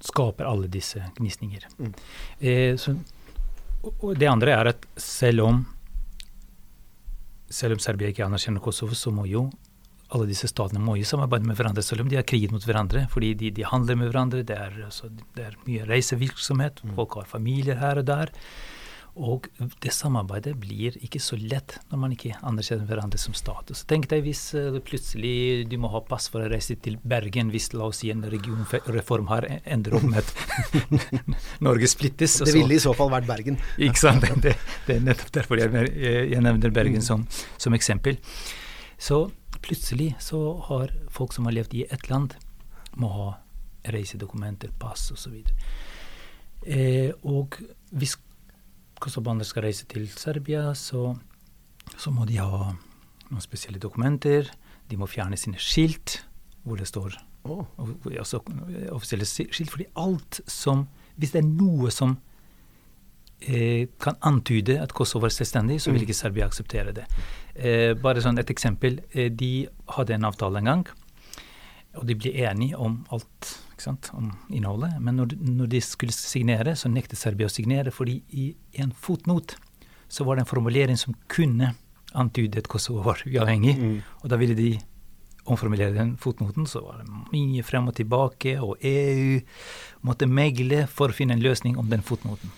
skaper 0.00 0.46
alle 0.46 0.70
disse 0.70 1.02
gnisninger. 1.16 1.66
Mm. 1.78 1.94
Eh, 2.38 2.76
så, 2.78 2.94
og 3.86 4.12
det 4.18 4.30
andre 4.30 4.54
er 4.54 4.72
at 4.74 4.86
selv 5.00 5.46
om 5.46 5.64
selv 7.46 7.76
om 7.76 7.82
Serbia 7.82 8.10
ikke 8.10 8.24
anerkjenner 8.26 8.62
Kosovo, 8.62 8.94
så 8.98 9.12
må 9.14 9.26
jo 9.30 9.46
alle 10.14 10.28
disse 10.28 10.46
statene 10.50 10.82
må 10.82 10.94
jo 10.98 11.06
samarbeide 11.06 11.48
med 11.48 11.56
hverandre, 11.58 11.82
selv 11.82 12.04
om 12.04 12.10
de 12.10 12.18
har 12.18 12.26
kriget 12.26 12.52
mot 12.54 12.62
hverandre. 12.62 13.06
Fordi 13.10 13.32
de, 13.38 13.50
de 13.54 13.66
handler 13.66 13.98
med 13.98 14.10
hverandre. 14.12 14.44
Det 14.46 14.54
er, 14.54 14.74
altså, 14.86 15.10
det 15.34 15.48
er 15.48 15.56
mye 15.66 15.86
reisevirksomhet. 15.88 16.82
Mm. 16.84 16.92
Folk 16.98 17.16
har 17.18 17.30
familier 17.30 17.80
her 17.80 18.02
og 18.02 18.06
der. 18.06 18.30
Og 19.16 19.46
det 19.80 19.92
samarbeidet 19.96 20.52
blir 20.60 20.96
ikke 21.00 21.20
så 21.24 21.38
lett 21.40 21.78
når 21.88 22.00
man 22.02 22.12
ikke 22.12 22.34
anerkjenner 22.44 22.84
hverandre 22.88 23.20
som 23.20 23.32
stat. 23.36 23.72
Så 23.72 23.86
tenk 23.88 24.10
deg 24.10 24.26
hvis 24.26 24.42
uh, 24.52 24.76
plutselig 24.84 25.64
du 25.70 25.78
må 25.80 25.88
ha 25.94 26.02
pass 26.04 26.28
for 26.32 26.44
å 26.44 26.50
reise 26.52 26.76
til 26.84 26.98
Bergen 27.00 27.48
hvis 27.54 27.70
la 27.72 27.88
oss 27.88 28.02
si 28.02 28.10
en 28.12 28.26
regionreform 28.28 29.30
her 29.32 29.48
ender 29.64 29.96
opp 29.96 30.04
med 30.04 30.20
at 30.20 30.92
Norge 31.66 31.88
splittes. 31.88 32.36
Det 32.44 32.52
ville 32.58 32.76
i 32.76 32.82
så 32.82 32.92
fall 32.96 33.08
vært 33.14 33.30
Bergen. 33.30 33.56
Ikke 33.88 34.02
sant. 34.02 34.28
Det, 34.44 34.52
det 34.84 34.98
er 34.98 35.08
nettopp 35.08 35.32
derfor 35.38 35.64
jeg, 35.64 35.88
jeg 35.96 36.44
nevner 36.44 36.76
Bergen 36.76 37.04
som, 37.04 37.24
som 37.56 37.76
eksempel. 37.78 38.20
Så 39.00 39.24
plutselig 39.64 40.12
så 40.20 40.42
har 40.68 40.92
folk 41.08 41.32
som 41.32 41.48
har 41.48 41.56
levd 41.56 41.74
i 41.80 41.86
ett 41.88 42.10
land, 42.12 42.36
må 43.00 43.08
ha 43.16 43.32
reisedokumenter, 43.96 44.76
pass 44.80 45.08
osv. 45.14 45.40
Eh, 46.66 47.12
og 47.24 47.56
hvis 47.96 48.16
kosovoalbaner 49.00 49.46
skal 49.48 49.66
reise 49.66 49.86
til 49.90 50.06
Serbia, 50.08 50.70
så, 50.74 51.14
så, 51.96 52.12
må 52.14 52.26
de 52.28 52.38
ha 52.40 52.72
noen 53.30 53.44
spesielle 53.44 53.80
dokumenter. 53.82 54.50
De 54.90 54.98
må 54.98 55.08
fjerne 55.10 55.38
sine 55.40 55.60
skilt 55.60 56.22
hvor 56.66 56.78
det 56.80 56.88
står 56.90 57.14
oh. 57.46 57.66
altså, 58.10 58.40
offisielle 58.94 59.26
skilt. 59.26 59.70
Fordi 59.70 59.86
alt 59.96 60.40
som 60.50 60.88
Hvis 61.16 61.32
det 61.32 61.40
er 61.40 61.46
noe 61.48 61.88
som 61.94 62.10
eh, 63.40 63.88
kan 64.02 64.18
antyde 64.20 64.74
at 64.76 64.92
Kosovo 64.92 65.24
er 65.24 65.32
selvstendig, 65.32 65.78
så 65.80 65.88
vil 65.88 66.02
mm. 66.02 66.04
ikke 66.04 66.16
Serbia 66.18 66.44
akseptere 66.44 66.92
det. 66.92 67.06
Eh, 67.56 67.94
bare 67.96 68.20
sånn 68.20 68.36
et 68.36 68.50
eksempel. 68.52 68.98
Eh, 69.14 69.30
de 69.32 69.64
hadde 69.96 70.12
en 70.12 70.26
avtale 70.28 70.60
en 70.60 70.68
gang, 70.68 70.84
og 71.96 72.04
de 72.04 72.18
ble 72.20 72.34
enige 72.36 72.76
om 72.76 72.98
alt 73.16 73.54
om 74.12 74.32
innholdet. 74.48 74.96
Men 75.00 75.18
når, 75.20 75.36
når, 75.40 75.70
de 75.72 75.80
skulle 75.84 76.14
signere, 76.14 76.76
så 76.76 76.88
nektet 76.88 77.20
Serbia 77.20 77.50
å 77.50 77.52
signere, 77.52 77.92
fordi 77.94 78.20
i 78.32 78.50
en 78.80 78.92
fotnot 78.92 79.56
så 80.08 80.24
var 80.24 80.36
det 80.36 80.46
en 80.46 80.50
formulering 80.50 80.98
som 81.00 81.16
kunne 81.32 81.74
antyde 82.16 82.62
at 82.62 82.70
Kosovo 82.70 83.02
var 83.04 83.22
uavhengig. 83.26 83.76
Mm. 83.76 83.96
Og 84.22 84.30
da 84.32 84.38
ville 84.40 84.56
de 84.56 84.76
omformulere 85.46 85.94
den 85.94 86.16
fotnoten, 86.18 86.66
så 86.66 86.82
var 86.82 87.02
det 87.02 87.10
mye 87.32 87.64
frem 87.66 87.86
og 87.90 87.96
tilbake, 87.98 88.56
og 88.62 88.82
EU 88.82 89.38
måtte 90.06 90.26
megle 90.26 90.86
for 90.90 91.12
å 91.12 91.16
finne 91.16 91.36
en 91.36 91.44
løsning 91.44 91.78
om 91.78 91.90
den 91.90 92.02
fotnoten. 92.06 92.50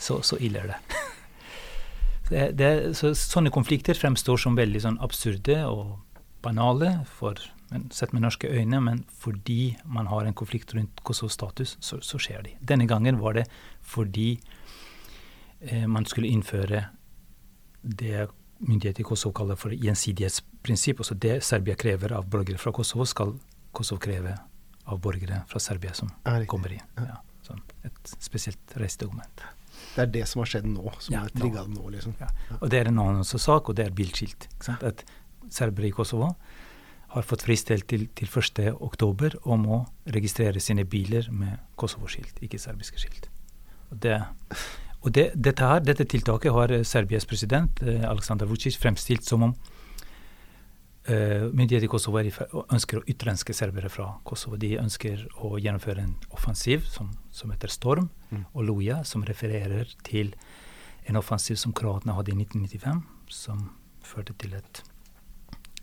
Så, 0.00 0.20
så 0.24 0.36
ille 0.40 0.60
er 0.62 0.74
det. 0.74 0.80
det, 2.32 2.44
det 2.60 2.70
så, 2.98 3.14
sånne 3.16 3.52
konflikter 3.54 3.96
fremstår 3.96 4.40
som 4.40 4.58
veldig 4.58 4.84
sånn 4.84 5.00
absurde 5.04 5.62
og 5.68 5.96
banale 6.44 7.00
for 7.18 7.40
men, 7.70 7.86
sett 7.94 8.12
med 8.12 8.24
norske 8.24 8.48
øyne, 8.50 8.80
men 8.82 9.04
fordi 9.22 9.76
man 9.84 10.08
har 10.10 10.26
en 10.26 10.34
konflikt 10.34 10.74
rundt 10.74 11.02
Kosovos 11.06 11.36
status, 11.38 11.76
så, 11.80 12.00
så, 12.02 12.18
skjer 12.18 12.42
de. 12.46 12.56
Denne 12.60 12.88
gangen 12.90 13.20
var 13.22 13.38
det 13.38 13.46
fordi 13.80 14.32
eh, 15.60 15.86
man 15.86 16.06
skulle 16.06 16.28
innføre 16.28 16.84
det 17.82 18.28
myndigheter 18.60 19.00
i 19.00 19.08
Kosovo 19.08 19.32
kaller 19.32 19.56
for 19.56 19.72
gjensidighetsprinsipp. 19.72 21.00
Altså 21.00 21.14
det 21.14 21.38
Serbia 21.44 21.76
krever 21.80 22.12
av 22.16 22.28
borgere 22.30 22.60
fra 22.60 22.72
Kosovo, 22.76 23.06
skal 23.08 23.34
Kosovo 23.72 24.00
kreve 24.02 24.34
av 24.90 25.00
borgere 25.00 25.44
fra 25.48 25.62
Serbia 25.62 25.94
som 25.96 26.10
kommer 26.50 26.74
inn. 26.76 26.84
Ja, 26.98 27.20
sånn 27.46 27.62
et 27.86 28.14
spesielt 28.18 28.76
reisedokument. 28.80 29.46
Det 29.94 30.02
er 30.04 30.10
det 30.12 30.26
som 30.28 30.42
har 30.42 30.50
skjedd 30.50 30.66
nå, 30.68 30.90
som 31.00 31.14
ja, 31.14 31.24
er 31.24 31.34
trigga 31.34 31.64
nå, 31.70 31.88
liksom. 31.94 32.14
Ja. 32.20 32.28
Og 32.60 32.68
det 32.72 32.82
er 32.82 32.90
en 32.90 33.00
annen 33.00 33.24
sak, 33.24 33.70
og 33.70 33.78
det 33.78 33.86
er 33.88 33.94
bildskilt. 33.96 34.48
At 34.76 35.04
serbere 35.50 35.88
i 35.88 35.94
Kosovo 35.94 36.34
har 37.10 37.26
fått 37.26 37.42
fristelt 37.42 37.88
til, 37.90 38.06
til, 38.14 38.28
til 38.30 38.76
1.10 38.76 39.40
om 39.50 39.66
å 39.66 39.80
registrere 40.14 40.62
sine 40.62 40.84
biler 40.86 41.26
med 41.34 41.58
Kosovo-skilt, 41.80 42.38
ikke 42.44 42.60
serbiske 42.62 43.02
skilt. 43.02 43.26
Og, 43.90 43.98
det, 44.04 44.20
og 45.02 45.14
det, 45.16 45.30
dette, 45.34 45.66
her, 45.66 45.82
dette, 45.82 46.06
tiltaket 46.06 46.54
har 46.54 46.74
Serbias 46.86 47.26
president 47.26 47.82
eh, 47.82 48.06
Aleksandr 48.06 48.46
Vucic 48.46 48.78
fremstilt 48.78 49.26
som 49.26 49.48
om 49.48 49.56
uh, 51.10 51.48
myndighetene 51.50 51.88
i 51.88 51.90
Kosovo 51.90 52.22
ønsker 52.22 53.00
å 53.00 53.04
utrenske 53.10 53.56
serbere 53.56 53.90
fra 53.90 54.12
Kosovo. 54.22 54.60
De 54.60 54.76
ønsker 54.78 55.26
å 55.42 55.56
gjennomføre 55.58 56.06
en 56.06 56.14
offensiv 56.30 56.86
som, 56.86 57.10
som 57.34 57.50
heter 57.50 57.74
Storm, 57.74 58.10
mm. 58.30 58.46
og 58.52 58.68
Loja, 58.68 59.02
som 59.08 59.26
refererer 59.26 59.90
til 60.06 60.36
en 61.10 61.18
offensiv 61.18 61.58
som 61.58 61.74
kroatene 61.74 62.14
hadde 62.14 62.36
i 62.36 62.38
1995, 62.38 63.02
som 63.34 63.66
førte 64.06 64.36
til 64.38 64.54
et 64.58 64.84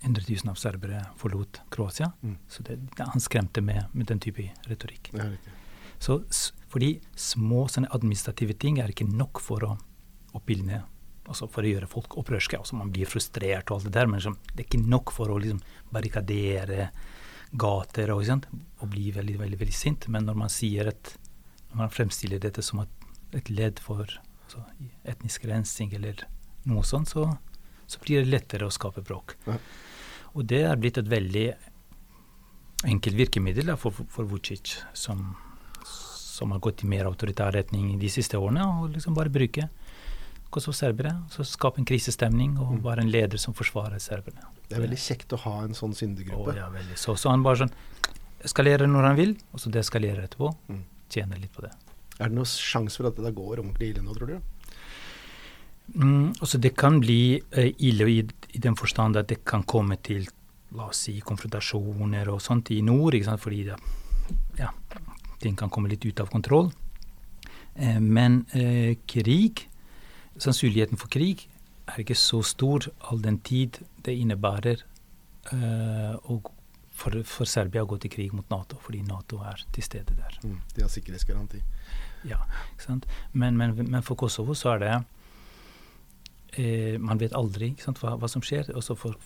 100 0.01 0.24
000 0.30 0.51
av 0.51 0.60
serbere 0.60 1.06
forlot 1.18 1.62
Kroatia. 1.74 2.12
Mm. 2.22 2.38
Så 2.48 2.63
det, 2.63 2.77
det, 2.98 3.08
han 3.13 3.24
skremte 3.24 3.62
med, 3.62 3.86
med 3.92 4.10
den 4.10 4.20
type 4.24 4.46
retorikk. 4.70 5.12
Så, 6.00 6.20
fordi 6.70 6.98
små 7.18 7.66
sånne 7.72 7.89
administrative 7.96 8.54
ting 8.62 8.77
er 8.80 8.94
ikke 8.94 9.08
nok 9.10 9.42
for 9.42 9.66
å 9.66 9.74
oppildne 10.38 10.84
altså 11.27 11.48
for 11.51 11.66
å 11.66 11.72
gjøre 11.72 11.89
folk 11.92 12.18
opprørske. 12.22 12.60
Altså 12.60 12.77
man 12.80 12.92
blir 12.94 13.10
frustrert 13.10 13.72
og 13.72 13.80
alt 13.80 13.89
det 13.89 13.96
der, 13.98 14.08
men 14.08 14.22
liksom, 14.22 14.38
det 14.54 14.62
er 14.63 14.68
ikke 14.70 14.92
nok 14.94 15.13
for 15.16 15.32
å 15.32 15.39
liksom 15.42 15.60
barrikadere 15.92 16.89
gater 17.58 18.12
og, 18.13 18.48
og 18.80 18.88
bli 18.92 19.10
veldig, 19.16 19.38
veldig, 19.42 19.60
veldig 19.60 19.75
sint. 19.75 20.08
Men 20.13 20.27
når 20.27 20.39
man 20.44 20.54
sier 20.54 20.92
at 20.94 21.13
når 21.72 21.82
man 21.82 21.94
fremstiller 21.94 22.42
dette 22.44 22.63
som 22.63 22.82
et, 22.84 23.08
et 23.36 23.51
ledd 23.51 23.82
for 23.84 24.06
altså, 24.08 24.63
etnisk 25.08 25.48
rensing 25.50 25.94
eller 25.98 26.24
noe 26.68 26.84
sånt, 26.88 27.12
så, 27.12 27.27
så 27.88 28.01
blir 28.04 28.24
det 28.24 28.32
lettere 28.32 28.68
å 28.68 28.74
skape 28.74 29.04
bråk. 29.06 29.36
Ja. 29.48 29.60
Og 30.36 30.46
det 30.50 30.63
er 30.67 30.79
blitt 30.79 31.00
et 31.00 31.10
veldig 31.10 31.48
enkelt 32.88 33.17
virkemiddel 33.17 33.74
for, 33.79 33.96
for 34.12 34.27
Vucic, 34.29 34.77
som, 34.93 35.36
som, 35.84 36.53
har 36.53 36.62
gått 36.63 36.84
i 36.84 36.89
mer 36.89 37.10
autoritær 37.10 37.55
retning 37.55 37.96
de 38.00 38.12
siste 38.12 38.38
årene. 38.38 38.65
og 38.65 38.91
liksom 38.93 39.17
bare 39.17 39.34
bruke 39.34 39.69
Kosovo-serbere, 40.53 41.12
så 41.29 41.43
skape 41.43 41.81
en 41.81 41.88
krisestemning 41.88 42.53
og 42.55 42.77
mm. 42.77 42.84
være 42.86 43.03
en 43.03 43.10
leder 43.12 43.41
som 43.41 43.55
forsvarer 43.57 44.00
serberne. 44.00 44.46
Det 44.69 44.77
er 44.77 44.84
veldig 44.86 45.00
kjekt 45.00 45.34
å 45.36 45.39
ha 45.43 45.57
en 45.65 45.75
sånn 45.75 45.96
syndegruppe. 45.96 46.53
Oh, 46.53 46.55
ja, 46.55 46.69
veldig. 46.72 46.96
Så, 47.00 47.17
så, 47.19 47.34
han 47.34 47.43
bare 47.43 47.65
sånn 47.65 47.74
eskalerer 48.48 48.88
når 48.88 49.10
han 49.10 49.17
vil, 49.17 49.34
og 49.51 49.60
så 49.60 49.72
deskalerer 49.74 50.24
etterpå. 50.24 50.53
Mm. 50.72 50.86
Tjener 51.12 51.41
litt 51.41 51.51
på 51.55 51.65
det. 51.65 51.74
Er 52.17 52.31
det 52.31 52.38
noen 52.38 52.48
sjanse 52.50 53.00
for 53.00 53.10
at 53.10 53.19
det 53.19 53.34
går 53.36 53.60
ordentlig 53.60 53.91
ille 53.91 54.05
nå, 54.05 54.15
tror 54.15 54.31
du? 54.31 54.38
Mm, 55.96 56.34
altså 56.36 56.60
det 56.60 56.74
kan 56.79 57.00
bli 57.00 57.39
uh, 57.55 57.67
ille 57.77 58.07
i, 58.12 58.22
i, 58.54 58.60
den 58.60 58.75
forstand 58.75 59.18
at 59.18 59.30
det 59.30 59.44
kan 59.46 59.63
komme 59.63 59.98
til 60.04 60.27
la 60.75 60.89
oss 60.89 61.06
si, 61.08 61.20
konfrontasjoner 61.24 62.27
og 62.32 62.42
sånt 62.44 62.72
i 62.75 62.82
nord, 62.84 63.16
fordi 63.39 63.63
det, 63.70 63.77
ja, 64.60 64.72
ting 65.39 65.56
kan 65.56 65.70
komme 65.70 65.89
litt 65.89 66.06
ut 66.06 66.20
av 66.20 66.32
kontroll. 66.32 66.72
Eh, 67.75 68.00
men 68.00 68.46
eh, 68.51 68.98
krig, 69.08 69.68
sannsynligheten 70.38 71.00
for 71.00 71.08
krig, 71.13 71.48
er 71.88 72.04
ikke 72.04 72.18
så 72.20 72.42
stor 72.44 72.89
all 73.08 73.22
den 73.24 73.39
tid 73.39 73.80
det 74.04 74.18
innebærer 74.20 74.84
for, 76.98 77.16
for, 77.24 77.48
Serbia 77.48 77.86
å 77.86 77.88
gå 77.88 77.96
til 78.04 78.12
krig 78.12 78.34
mot 78.36 78.50
Nato, 78.51 78.80
fordi 78.84 79.00
Nato 79.08 79.39
er 79.48 79.62
til 79.72 79.86
stede 79.86 80.18
der. 80.18 80.39
Mm, 80.44 80.58
de 80.75 80.84
har 80.84 80.92
sikkerhetsgaranti. 80.92 81.62
Ja? 82.27 82.42
Men, 83.32 83.56
men, 83.56 83.75
men 83.77 84.04
for 84.04 84.20
Kosovo 84.20 84.58
så 84.58 84.74
er 84.74 84.84
det 84.84 84.92
eh, 86.54 86.98
Man 87.00 87.20
vet 87.22 87.36
aldri 87.36 87.74
sant, 87.82 88.00
hva, 88.04 88.16
hva, 88.20 88.30
som 88.32 88.44
skjer. 88.46 88.72
Også 88.77 88.96
for, 89.00 89.18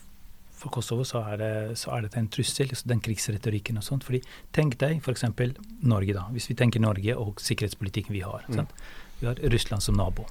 for 0.57 0.73
Kosovo 0.73 1.05
så 1.07 1.23
er, 1.33 1.37
det, 1.41 1.51
så 1.79 1.93
er 1.95 2.05
dette 2.05 2.19
en 2.21 2.29
trussel, 2.31 2.73
den 2.89 3.03
krigsretorikken 3.03 3.79
og 3.81 3.85
sånt. 3.87 4.07
fordi 4.07 4.23
Tenk 4.55 4.79
deg 4.81 5.01
f.eks. 5.01 5.27
Norge, 5.81 6.17
da. 6.17 6.27
Hvis 6.33 6.49
vi 6.51 6.57
tenker 6.59 6.83
Norge 6.83 7.17
og 7.17 7.41
sikkerhetspolitikken 7.43 8.15
vi 8.15 8.25
har. 8.25 8.45
Mm. 8.49 8.67
Vi 9.21 9.29
har 9.29 9.41
Russland 9.53 9.85
som 9.85 9.97
nabo. 9.99 10.25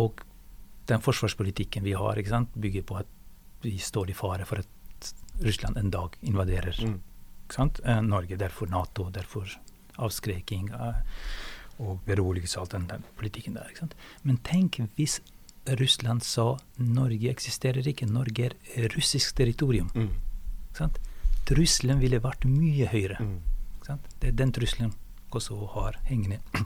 Og 0.00 0.22
den 0.90 1.02
forsvarspolitikken 1.02 1.84
vi 1.84 1.94
har, 1.98 2.18
bygger 2.54 2.82
på 2.82 3.00
at 3.02 3.16
vi 3.62 3.76
står 3.78 4.10
i 4.10 4.16
fare 4.16 4.46
for 4.48 4.62
at 4.62 5.12
Russland 5.44 5.76
en 5.76 5.90
dag 5.90 6.16
invaderer 6.20 6.76
mm. 6.86 7.00
eh, 7.84 8.00
Norge. 8.02 8.36
Derfor 8.36 8.66
Nato, 8.66 9.10
derfor 9.10 9.48
avskreking. 9.96 10.70
Eh, 10.70 10.94
og 11.80 12.00
beroligelse 12.06 12.58
og 12.58 12.66
alt 12.66 12.74
den, 12.76 12.88
der 12.90 13.12
politikken 13.18 13.56
der. 13.56 13.68
ikke 13.70 13.86
sant? 13.86 13.96
Men 14.22 14.40
tenk 14.46 14.80
hvis 14.96 15.20
Russland 15.80 16.24
sa 16.24 16.56
Norge 16.78 17.30
eksisterer 17.30 17.86
ikke, 17.86 18.08
Norge 18.08 18.50
er 18.76 18.92
russisk 18.96 19.36
territorium. 19.36 19.90
Mm. 19.94 20.10
Trusselen 21.48 22.00
ville 22.00 22.20
vært 22.22 22.46
mye 22.48 22.88
høyere. 22.90 23.18
Mm. 23.20 23.38
Det 24.20 24.30
er 24.30 24.36
den 24.38 24.52
trusselen 24.54 24.92
Kosovo 25.30 25.66
har 25.74 25.98
hengende 26.08 26.40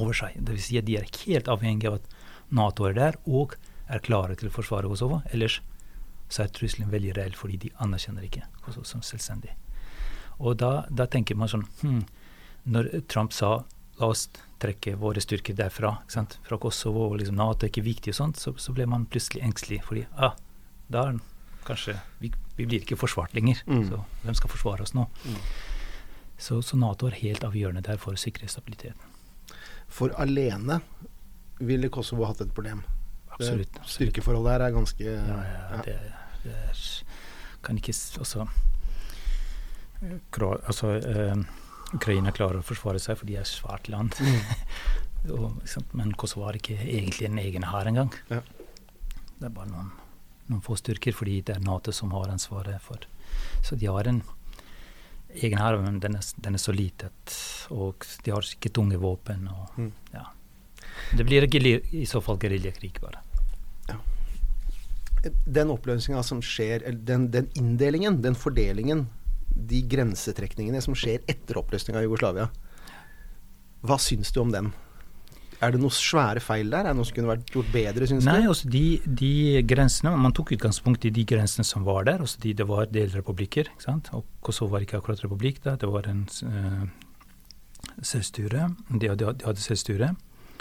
over 0.00 0.14
seg. 0.16 0.36
Det 0.38 0.56
vil 0.56 0.62
si 0.62 0.78
at 0.80 0.86
de 0.88 0.98
er 0.98 1.08
helt 1.24 1.48
avhengige 1.50 1.92
av 1.92 2.00
at 2.00 2.12
Nato 2.54 2.86
er 2.86 2.94
der 2.96 3.18
og 3.26 3.56
er 3.90 4.02
klare 4.02 4.36
til 4.38 4.50
å 4.50 4.54
forsvare 4.54 4.90
Kosovo. 4.90 5.22
Ellers 5.34 5.60
så 6.28 6.42
er 6.42 6.52
trusselen 6.54 6.90
veldig 6.90 7.14
reell, 7.18 7.36
fordi 7.38 7.58
de 7.66 7.72
anerkjenner 7.82 8.26
ikke 8.26 8.46
Kosovo 8.64 8.86
som 8.86 9.02
selvstendig. 9.06 9.54
Og 10.42 10.58
da, 10.60 10.84
da 10.90 11.06
tenker 11.08 11.38
man 11.38 11.48
sånn 11.48 11.62
hm, 11.80 12.00
Når 12.68 12.88
Trump 13.08 13.32
sa 13.32 13.62
la 13.98 14.10
oss 14.12 14.26
trekke 14.60 14.96
våre 15.00 15.20
styrker 15.20 15.56
derfra, 15.56 15.92
fra 16.08 16.58
Kosovo, 16.60 17.10
og 17.10 17.20
liksom 17.20 17.36
Nato 17.36 17.66
er 17.66 17.72
ikke 17.72 17.84
viktig 17.86 18.12
og 18.14 18.18
sånt, 18.18 18.40
så, 18.40 18.54
så 18.60 18.72
ble 18.76 18.86
man 18.88 19.06
plutselig 19.10 19.44
engstelig. 19.44 19.82
Fordi 19.86 20.06
ah, 20.16 20.36
da 20.92 21.08
er 21.10 21.18
kanskje 21.66 21.96
vi, 22.22 22.30
vi, 22.56 22.66
blir 22.66 22.84
ikke 22.84 22.98
forsvart 23.00 23.34
lenger. 23.36 23.62
Mm. 23.66 23.88
Så 23.90 24.02
hvem 24.24 24.38
skal 24.38 24.52
forsvare 24.52 24.86
oss 24.86 24.94
nå? 24.96 25.06
Mm. 25.24 25.40
Så, 26.36 26.60
så, 26.62 26.76
Nato 26.80 27.08
er 27.08 27.18
helt 27.20 27.44
avgjørende 27.46 27.84
der 27.84 28.00
for 28.00 28.16
å 28.16 28.20
sikre 28.20 28.48
stabiliteten. 28.48 29.14
For 29.88 30.12
alene 30.20 30.80
ville 31.64 31.88
Kosovo 31.92 32.26
hatt 32.28 32.42
et 32.44 32.52
problem. 32.56 32.84
Absolutt. 33.36 33.68
absolutt. 33.68 33.92
styrkeforholdet 33.92 34.52
her 34.54 34.62
er 34.64 34.72
ganske 34.72 35.04
Ja, 35.04 35.40
ja, 35.44 35.80
det, 35.84 35.96
det 36.40 36.52
er, 36.56 36.84
kan 37.66 37.76
ikke 37.76 37.92
altså, 37.92 38.46
eh, 40.00 40.14
altså 40.64 40.94
eh, 40.96 41.42
Ukraina 41.94 42.32
klarer 42.34 42.58
å 42.60 42.66
forsvare 42.66 42.98
seg, 42.98 43.18
for 43.18 43.26
de 43.28 43.36
er 43.36 43.44
et 43.44 43.50
svært 43.50 43.88
land. 43.92 44.14
Og, 45.36 45.58
men 45.98 46.12
Kosovo 46.14 46.44
har 46.46 46.54
ikke 46.58 46.76
egentlig 46.82 47.26
en 47.28 47.38
egen 47.42 47.64
hær 47.66 47.86
engang. 47.90 48.12
Ja. 48.30 48.40
Det 49.36 49.48
er 49.48 49.54
bare 49.54 49.70
noen, 49.70 49.90
noen 50.50 50.62
få 50.62 50.76
styrker, 50.78 51.12
fordi 51.16 51.40
det 51.46 51.56
er 51.56 51.64
Nato 51.66 51.92
som 51.92 52.12
har 52.14 52.30
ansvaret 52.30 52.78
for 52.82 53.02
Så 53.66 53.76
de 53.76 53.86
har 53.90 54.06
en 54.06 54.22
egen 55.36 55.58
hær, 55.58 55.76
men 55.82 55.98
den 56.00 56.16
er, 56.16 56.24
den 56.40 56.54
er 56.54 56.62
så 56.62 56.72
litet. 56.72 57.34
og 57.70 58.06
de 58.24 58.30
har 58.30 58.40
ikke 58.46 58.70
tunge 58.72 58.96
våpen. 59.02 59.48
Og, 59.50 59.76
Mm. 59.76 59.92
ja. 60.14 60.24
Det 61.16 61.26
blir 61.26 61.44
i 61.92 62.04
så 62.06 62.22
fall 62.22 62.38
geriljakrig, 62.38 62.94
bare. 63.02 63.20
Den 65.44 65.70
oppløsninga 65.74 66.22
som 66.22 66.40
skjer, 66.44 66.84
den, 67.04 67.30
den 67.34 67.48
inndelingen, 67.58 68.20
den 68.22 68.34
fordelingen, 68.38 69.08
de 69.56 69.80
grensetrekningene 69.88 70.80
som 70.84 70.94
skjer 70.94 71.22
etter 71.30 71.58
oppløsninga 71.62 71.98
av 72.02 72.04
Jugoslavia, 72.06 72.50
hva 73.86 73.96
syns 74.02 74.32
du 74.34 74.40
om 74.42 74.50
den? 74.52 74.72
Er 75.64 75.72
det 75.72 75.78
noen 75.80 75.94
svære 75.94 76.40
feil 76.44 76.68
der? 76.68 76.84
Er 76.84 76.92
det 76.92 76.98
noe 76.98 77.06
som 77.08 77.16
kunne 77.16 77.30
vært 77.30 77.48
gjort 77.54 77.70
bedre, 77.72 78.04
syns 78.10 78.26
Nei, 78.28 78.42
du? 78.44 78.48
altså 78.50 78.68
de, 78.68 78.82
de 79.08 79.62
grensene, 79.64 80.12
Man 80.20 80.34
tok 80.36 80.52
utgangspunkt 80.52 81.06
i 81.08 81.10
de 81.16 81.24
grensene 81.24 81.64
som 81.64 81.86
var 81.86 82.04
der. 82.04 82.20
altså 82.20 82.40
de, 82.42 82.52
Det 82.52 82.66
var 82.68 82.90
delrepublikker. 82.92 83.70
ikke 83.72 83.86
sant? 83.86 84.10
Og 84.12 84.26
Kosovo 84.44 84.74
var 84.74 84.84
ikke 84.84 84.98
akkurat 85.00 85.22
republikk. 85.24 85.62
da, 85.64 85.76
Det 85.80 85.88
var 85.88 86.10
en 86.12 86.26
uh, 86.44 86.84
selvstyre. 88.04 88.66
De, 89.00 89.08
hadde- 89.08 89.32
de 89.40 89.46
hadde 89.48 89.64
selvstyre, 89.64 90.10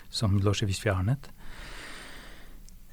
som 0.09 0.39
Losjevis 0.39 0.79
fjernet. 0.79 1.27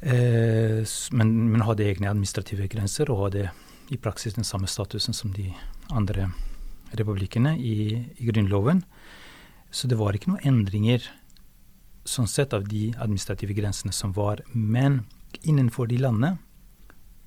Uh, 0.03 0.83
men, 1.15 1.31
men 1.53 1.63
hadde 1.63 1.87
egne 1.87 2.11
administrative 2.11 2.67
grenser 2.73 3.11
og 3.15 3.29
hadde 3.29 3.47
i 3.95 3.99
praksis 4.03 4.35
den 4.35 4.45
samme 4.49 4.67
statusen 4.67 5.15
som 5.15 5.31
de 5.37 5.53
andre 5.97 6.31
republikkene 6.99 7.55
i, 7.59 7.75
i 8.19 8.29
Grunnloven. 8.29 8.83
Så 9.73 9.89
det 9.89 9.97
var 10.01 10.13
ikke 10.17 10.33
noen 10.35 10.45
endringer 10.45 11.07
sånn 12.05 12.27
sett 12.29 12.53
av 12.57 12.67
de 12.69 12.91
administrative 12.99 13.55
grensene 13.57 13.93
som 13.95 14.13
var. 14.17 14.43
Men 14.53 15.05
innenfor 15.49 15.89
de 15.89 16.01
landene, 16.03 16.35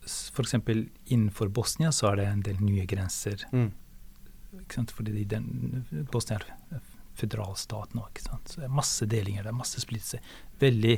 f.eks. 0.06 0.54
innenfor 1.10 1.50
Bosnia, 1.50 1.92
så 1.96 2.12
er 2.12 2.20
det 2.20 2.26
en 2.30 2.44
del 2.46 2.60
nye 2.62 2.86
grenser. 2.86 3.42
Mm. 3.56 3.72
Fordi 4.94 5.24
den, 5.28 5.48
Bosnia 6.14 6.38
er 6.40 6.84
føderalstat 7.16 7.96
nå. 7.96 8.06
ikke 8.12 8.26
sant? 8.28 8.52
Så 8.52 8.62
det 8.62 8.68
er 8.70 8.76
masse 8.76 9.08
delinger, 9.10 9.44
det 9.48 9.52
er 9.54 9.58
masse 9.58 9.82
splittelse. 9.82 10.20
Veldig 10.62 10.98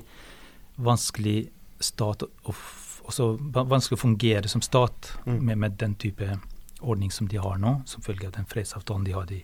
vanskelig 0.83 1.38
stat 1.79 2.24
f- 2.50 3.01
også 3.07 3.29
vanskelig 3.53 3.97
å 3.97 4.01
fungere 4.03 4.50
som 4.51 4.62
stat 4.65 5.13
Mm. 5.25 5.39
med, 5.45 5.57
med 5.57 5.77
den 5.79 5.95
type 5.95 6.39
ordning 6.81 7.12
som 7.13 7.27
de 7.27 7.39
har 7.41 7.57
nå, 7.62 7.81
som 7.86 8.03
følge 8.05 8.27
av 8.29 8.36
den 8.38 8.50
fredsavtalen 8.50 9.05
de 9.07 9.15
hadde 9.15 9.39
i, 9.39 9.43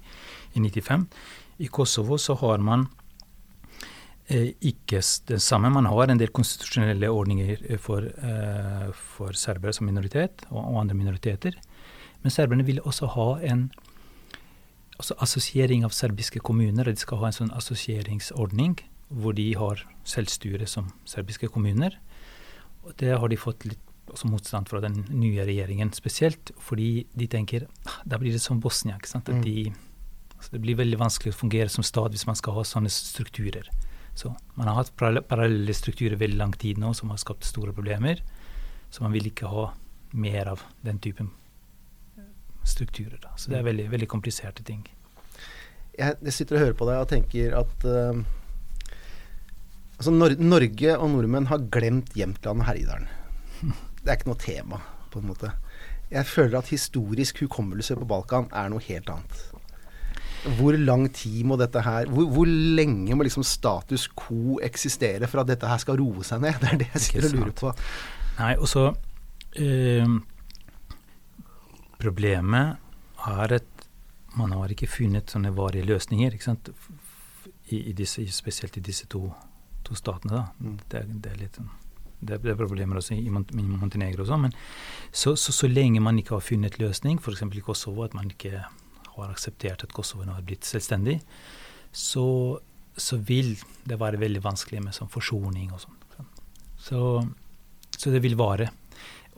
i 0.53 0.63
95. 0.63 1.07
I 1.63 1.69
Kosovo 1.73 2.17
så 2.17 2.35
har 2.41 2.63
man 2.63 2.87
eh, 4.27 4.53
ikke 4.61 5.01
det 5.29 5.41
samme. 5.41 5.71
Man 5.73 5.89
har 5.89 6.09
en 6.09 6.21
del 6.21 6.33
konstitusjonelle 6.33 7.09
ordninger 7.09 7.65
eh, 7.69 7.79
for, 7.81 8.05
eh, 8.05 8.89
for 9.15 9.37
serbere 9.37 9.73
som 9.73 9.87
minoritet, 9.89 10.45
og, 10.51 10.61
og 10.61 10.81
andre 10.83 10.97
minoriteter. 10.97 11.57
Men 12.23 12.31
serberne 12.31 12.65
vil 12.65 12.81
også 12.83 13.11
ha 13.17 13.29
en 13.43 13.67
altså 14.97 15.17
assosiering 15.19 15.83
av 15.83 15.93
serbiske 15.95 16.39
kommuner. 16.39 16.87
De 16.87 16.99
skal 16.99 17.19
ha 17.21 17.29
en 17.29 17.39
sånn 17.39 17.55
assosieringsordning 17.55 18.77
hvor 19.13 19.35
de 19.37 19.49
har 19.57 19.83
selvstyre 20.07 20.67
som 20.69 20.91
serbiske 21.09 21.49
kommuner. 21.53 21.97
Og 22.83 22.95
det 22.99 23.17
har 23.17 23.29
de 23.31 23.39
fått 23.39 23.65
litt 23.67 23.81
også 24.11 24.29
motstand 24.29 24.67
fra 24.69 24.79
den 24.81 25.05
nye 25.09 25.45
regjeringen 25.45 25.91
spesielt, 25.93 26.51
fordi 26.59 27.05
de 27.15 27.27
tenker 27.27 27.67
"Ah, 27.87 28.01
da 28.05 28.17
blir 28.17 28.31
det 28.31 28.41
som 28.41 28.59
Bosnia. 28.59 28.95
ikke 28.97 29.07
sant? 29.07 29.29
At 29.29 29.35
Mm. 29.35 29.43
de, 29.43 29.73
altså 30.37 30.51
det 30.51 30.61
blir 30.61 30.75
veldig 30.75 30.97
vanskelig 30.99 31.33
å 31.33 31.39
fungere 31.39 31.69
som 31.69 31.83
stat 31.83 32.11
hvis 32.11 32.25
man 32.27 32.35
skal 32.35 32.53
ha 32.53 32.61
sånne 32.63 32.89
strukturer. 32.89 33.63
Så 34.15 34.35
Man 34.55 34.67
har 34.67 34.75
hatt 34.75 34.95
parallelle- 34.95 35.21
parallelle 35.27 35.73
strukturer 35.73 36.15
veldig 36.17 36.37
lang 36.37 36.51
tid 36.53 36.77
nå 36.77 36.93
som 36.95 37.09
har 37.09 37.17
skapt 37.17 37.43
store 37.43 37.71
problemer. 37.73 38.19
Så 38.91 39.01
man 39.01 39.11
vil 39.11 39.23
ikke 39.31 39.47
ha 39.49 39.73
mer 40.13 40.47
av 40.47 40.61
den 40.83 40.99
typen 40.99 41.31
strukturer. 42.63 43.19
Da. 43.21 43.29
Så 43.35 43.49
det 43.49 43.57
er 43.59 43.63
veldig, 43.63 43.89
veldig 43.89 44.07
kompliserte 44.07 44.63
ting. 44.63 44.85
Jeg, 45.97 46.15
jeg 46.23 46.33
sitter 46.33 46.55
og 46.55 46.61
hører 46.61 46.73
på 46.73 46.85
deg 46.85 47.01
og 47.01 47.09
tenker 47.09 47.57
at 47.57 47.85
uh, 47.85 48.23
altså 49.97 50.11
Nor 50.13 50.35
Norge 50.39 50.95
og 50.97 51.09
nordmenn 51.09 51.47
har 51.47 51.57
glemt 51.59 52.13
Jämtland 52.15 52.61
og 52.61 52.65
Herjedalen. 52.65 53.07
Det 54.03 54.11
er 54.11 54.19
ikke 54.19 54.31
noe 54.33 54.39
tema, 54.39 54.79
på 55.13 55.21
en 55.21 55.29
måte. 55.31 55.53
Jeg 56.11 56.27
føler 56.27 56.59
at 56.59 56.71
historisk 56.73 57.39
hukommelse 57.45 57.95
på 57.97 58.07
Balkan 58.07 58.49
er 58.51 58.69
noe 58.69 58.83
helt 58.83 59.09
annet. 59.09 59.43
Hvor 60.57 60.75
lang 60.75 61.07
tid 61.15 61.45
må 61.47 61.55
dette 61.55 61.79
her 61.85 62.09
Hvor, 62.11 62.25
hvor 62.27 62.49
lenge 62.49 63.15
må 63.15 63.23
liksom 63.23 63.45
status 63.47 64.09
quo 64.11 64.57
eksistere 64.59 65.29
for 65.31 65.39
at 65.39 65.47
dette 65.47 65.69
her 65.69 65.79
skal 65.79 65.95
roe 66.01 66.25
seg 66.27 66.43
ned? 66.43 66.57
Det 66.61 66.71
er 66.73 66.81
det 66.81 66.89
jeg 66.91 67.03
sitter 67.05 67.27
og 67.29 67.37
lurer 67.37 67.53
på. 67.61 67.71
Nei, 68.41 68.51
og 68.57 68.67
så 68.67 68.89
øh, 69.63 70.17
Problemet 72.03 72.75
er 73.23 73.55
at 73.61 73.87
man 74.35 74.51
har 74.51 74.73
ikke 74.73 74.89
funnet 74.89 75.31
sånne 75.31 75.53
varige 75.55 75.87
løsninger. 75.87 76.33
ikke 76.33 76.49
sant? 76.49 76.73
I, 77.69 77.79
i 77.79 77.93
disse, 77.95 78.25
spesielt 78.35 78.75
i 78.77 78.83
disse 78.83 79.07
to, 79.07 79.29
to 79.85 79.95
statene. 79.95 80.33
da. 80.33 80.43
Mm. 80.59 80.79
Det, 80.91 81.05
det 81.23 81.31
er 81.31 81.39
litt 81.39 81.61
sånn 81.61 81.71
det 82.25 82.37
er, 82.39 82.51
er 82.53 82.59
problemer 82.59 82.99
også 82.99 83.15
i 83.17 83.29
Montenegro 83.29 84.23
og 84.23 84.29
sånn. 84.31 84.45
Men 84.47 84.53
så, 85.11 85.35
så, 85.39 85.51
så 85.55 85.67
lenge 85.69 86.01
man 86.03 86.17
ikke 86.21 86.35
har 86.37 86.45
funnet 86.45 86.79
løsning, 86.81 87.19
f.eks. 87.21 87.41
i 87.43 87.63
Kosovo, 87.65 88.03
at 88.07 88.13
man 88.17 88.29
ikke 88.31 88.63
har 89.13 89.29
akseptert 89.29 89.83
at 89.85 89.93
Kosovo 89.93 90.25
nå 90.25 90.33
har 90.33 90.45
blitt 90.47 90.65
selvstendig, 90.65 91.19
så, 91.93 92.25
så 92.97 93.17
vil 93.21 93.55
det 93.85 93.99
være 94.01 94.17
veldig 94.21 94.41
vanskelig 94.43 94.81
med 94.83 94.95
sånn 94.97 95.11
forsoning 95.13 95.71
og 95.75 95.83
sånn. 95.83 95.99
Så, 96.83 96.99
så 97.97 98.11
det 98.11 98.19
vil 98.25 98.33
vare. 98.35 98.71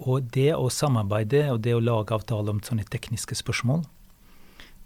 Og 0.08 0.26
det 0.34 0.50
å 0.56 0.70
samarbeide 0.74 1.44
og 1.54 1.60
det 1.64 1.76
å 1.76 1.84
lage 1.84 2.16
avtale 2.16 2.52
om 2.52 2.62
sånne 2.66 2.84
tekniske 2.90 3.36
spørsmål, 3.38 3.84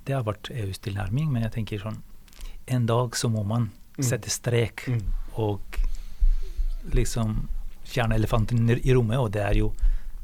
det 0.06 0.16
har 0.18 0.26
vært 0.28 0.50
EUs 0.52 0.82
tilnærming, 0.82 1.30
men 1.32 1.46
jeg 1.46 1.54
tenker 1.60 1.82
sånn 1.86 2.02
En 2.70 2.84
dag 2.86 3.16
så 3.18 3.30
må 3.34 3.42
man 3.46 3.72
Mm. 4.00 4.04
sette 4.06 4.30
strek 4.30 4.84
Mm. 4.88 5.00
og 5.42 5.60
liksom 6.94 7.50
fjerne 7.90 8.18
elefanten 8.20 8.70
i 8.78 8.94
rommet, 8.94 9.20
og 9.20 9.32
det 9.36 9.44
er 9.46 9.62
jo 9.62 9.72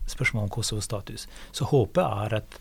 spørsmål 0.10 0.46
om 0.46 0.54
Kosovos 0.54 0.86
status. 0.86 1.28
Så 1.52 1.68
håpet 1.70 2.04
er 2.06 2.40
at, 2.42 2.60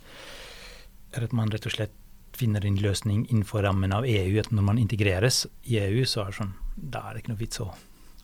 er 1.14 1.26
at 1.26 1.34
man 1.36 1.52
rett 1.52 1.66
og 1.68 1.74
slett 1.76 1.94
finner 2.34 2.64
en 2.66 2.80
løsning 2.82 3.26
innenfor 3.28 3.62
rammen 3.62 3.92
av 3.94 4.06
EU. 4.08 4.38
At 4.40 4.50
når 4.50 4.64
man 4.72 4.80
integreres 4.82 5.44
i 5.70 5.78
EU, 5.78 6.04
så 6.08 6.24
er 6.24 6.32
det 6.32 6.40
sånn 6.40 6.54
Da 6.74 7.04
er 7.06 7.14
det 7.14 7.22
ikke 7.22 7.34
noe 7.34 7.44
vits 7.44 7.60
å 7.62 7.68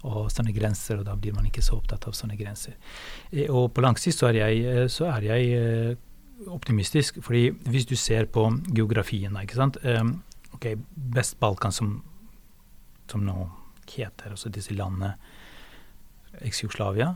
og 0.08 0.30
sånne 0.32 0.54
grenser, 0.56 1.00
og 1.00 1.04
da 1.08 1.16
blir 1.18 1.34
man 1.36 1.44
ikke 1.48 1.62
så 1.64 1.76
opptatt 1.76 2.06
av 2.08 2.14
sånne 2.16 2.38
grenser. 2.38 2.76
Eh, 3.32 3.50
Og 3.50 3.72
på 3.74 3.82
lang 3.84 3.98
sikt 4.00 4.16
så 4.16 4.30
er 4.30 4.38
jeg, 4.40 4.64
eh, 4.64 4.86
så 4.88 5.10
er 5.12 5.26
jeg 5.28 5.50
eh, 5.52 5.96
optimistisk, 6.48 7.20
fordi 7.22 7.50
hvis 7.68 7.86
du 7.86 7.96
ser 7.96 8.24
på 8.24 8.46
geografien, 8.72 9.32
da, 9.34 9.42
ikke 9.44 9.60
sant 9.60 9.76
Ok, 10.50 10.66
Vest-Balkan 11.14 11.72
som, 11.72 12.02
som 13.08 13.22
nå 13.24 13.50
heter, 13.86 14.30
altså 14.30 14.48
disse 14.48 14.74
landene 14.74 15.14
eks-Jugoslavia. 16.38 17.14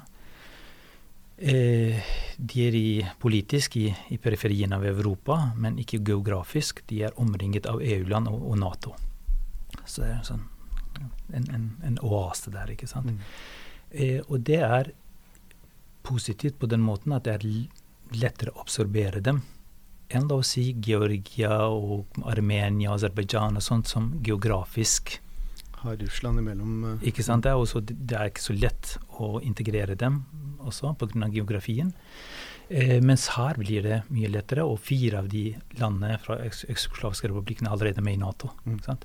Eh, 1.36 2.02
de 2.38 2.66
er 2.66 2.76
i, 2.78 2.88
politisk 3.18 3.76
i, 3.76 3.88
i 4.14 4.18
periferien 4.22 4.72
av 4.72 4.86
Europa, 4.86 5.38
men 5.58 5.78
ikke 5.82 6.02
geografisk. 6.06 6.84
De 6.90 7.02
er 7.06 7.16
omringet 7.20 7.66
av 7.70 7.82
EU-land 7.82 8.30
og, 8.30 8.42
og 8.52 8.58
Nato. 8.62 8.94
Så 9.84 10.04
det 10.04 10.10
er 10.12 10.26
sånn, 10.26 10.44
en, 11.34 11.48
en, 11.50 11.70
en 11.84 11.98
oase 12.06 12.52
der, 12.54 12.74
ikke 12.76 12.90
sant. 12.90 13.10
Mm. 13.10 13.24
Eh, 13.90 14.20
og 14.28 14.46
det 14.46 14.60
er 14.62 14.92
positivt 16.04 16.60
på 16.60 16.70
den 16.70 16.84
måten 16.84 17.14
at 17.16 17.26
det 17.26 17.38
er 17.38 17.48
lettere 18.14 18.52
å 18.54 18.62
absorbere 18.62 19.22
dem 19.24 19.42
enn 20.14 20.28
la 20.28 20.38
oss 20.38 20.54
si 20.54 20.68
Georgia 20.84 21.64
og 21.72 22.18
Armenia 22.28 22.90
og 22.90 22.98
Aserbajdsjan 22.98 23.58
og 23.58 23.64
sånt 23.64 23.90
som 23.90 24.10
geografisk 24.24 25.16
Har 25.84 26.00
Russland 26.00 26.40
imellom 26.40 26.84
eh, 26.94 27.08
ikke 27.10 27.24
sant? 27.26 27.44
Det 27.44 27.52
er, 27.52 27.60
også, 27.60 27.82
det 27.84 28.16
er 28.16 28.30
ikke 28.30 28.44
så 28.44 28.56
lett 28.56 28.96
å 29.20 29.36
integrere 29.44 29.96
dem 30.00 30.22
også 30.64 30.94
pga. 30.98 31.28
geografien. 31.28 31.92
Eh, 32.68 33.00
mens 33.04 33.28
her 33.36 33.58
blir 33.60 33.84
det 33.84 33.98
mye 34.08 34.30
lettere, 34.32 34.64
og 34.64 34.80
fire 34.80 35.20
av 35.20 35.28
de 35.28 35.50
landene 35.76 36.16
fra 36.22 36.38
eks-jugoslaviske 36.46 37.28
republikkene 37.28 37.68
er 37.68 37.76
allerede 37.76 38.04
med 38.04 38.16
i 38.16 38.22
Nato. 38.22 38.54
Mm. 38.64 38.78
Sant? 38.86 39.04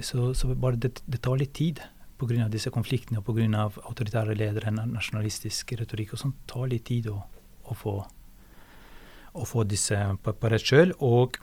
Så, 0.00 0.30
så 0.38 0.54
det, 0.54 1.02
det 1.04 1.20
tar 1.20 1.36
litt 1.36 1.52
tid 1.54 1.82
pga. 2.20 2.48
disse 2.48 2.70
konfliktene 2.70 3.20
og 3.20 3.28
pga. 3.28 3.68
autoritære 3.84 4.36
ledere, 4.36 4.72
na- 4.72 4.88
nasjonalistisk 4.88 5.72
retorikk 5.80 6.14
og 6.14 6.24
sånt. 6.24 6.40
tar 6.46 6.68
litt 6.68 6.86
tid 6.88 7.10
å, 7.12 7.20
å, 7.64 7.74
få, 7.76 7.96
å 9.34 9.44
få 9.44 9.64
disse 9.64 10.00
på, 10.22 10.32
på 10.32 10.48
rett 10.48 10.64
kjøl. 10.64 10.96
Og 11.00 11.36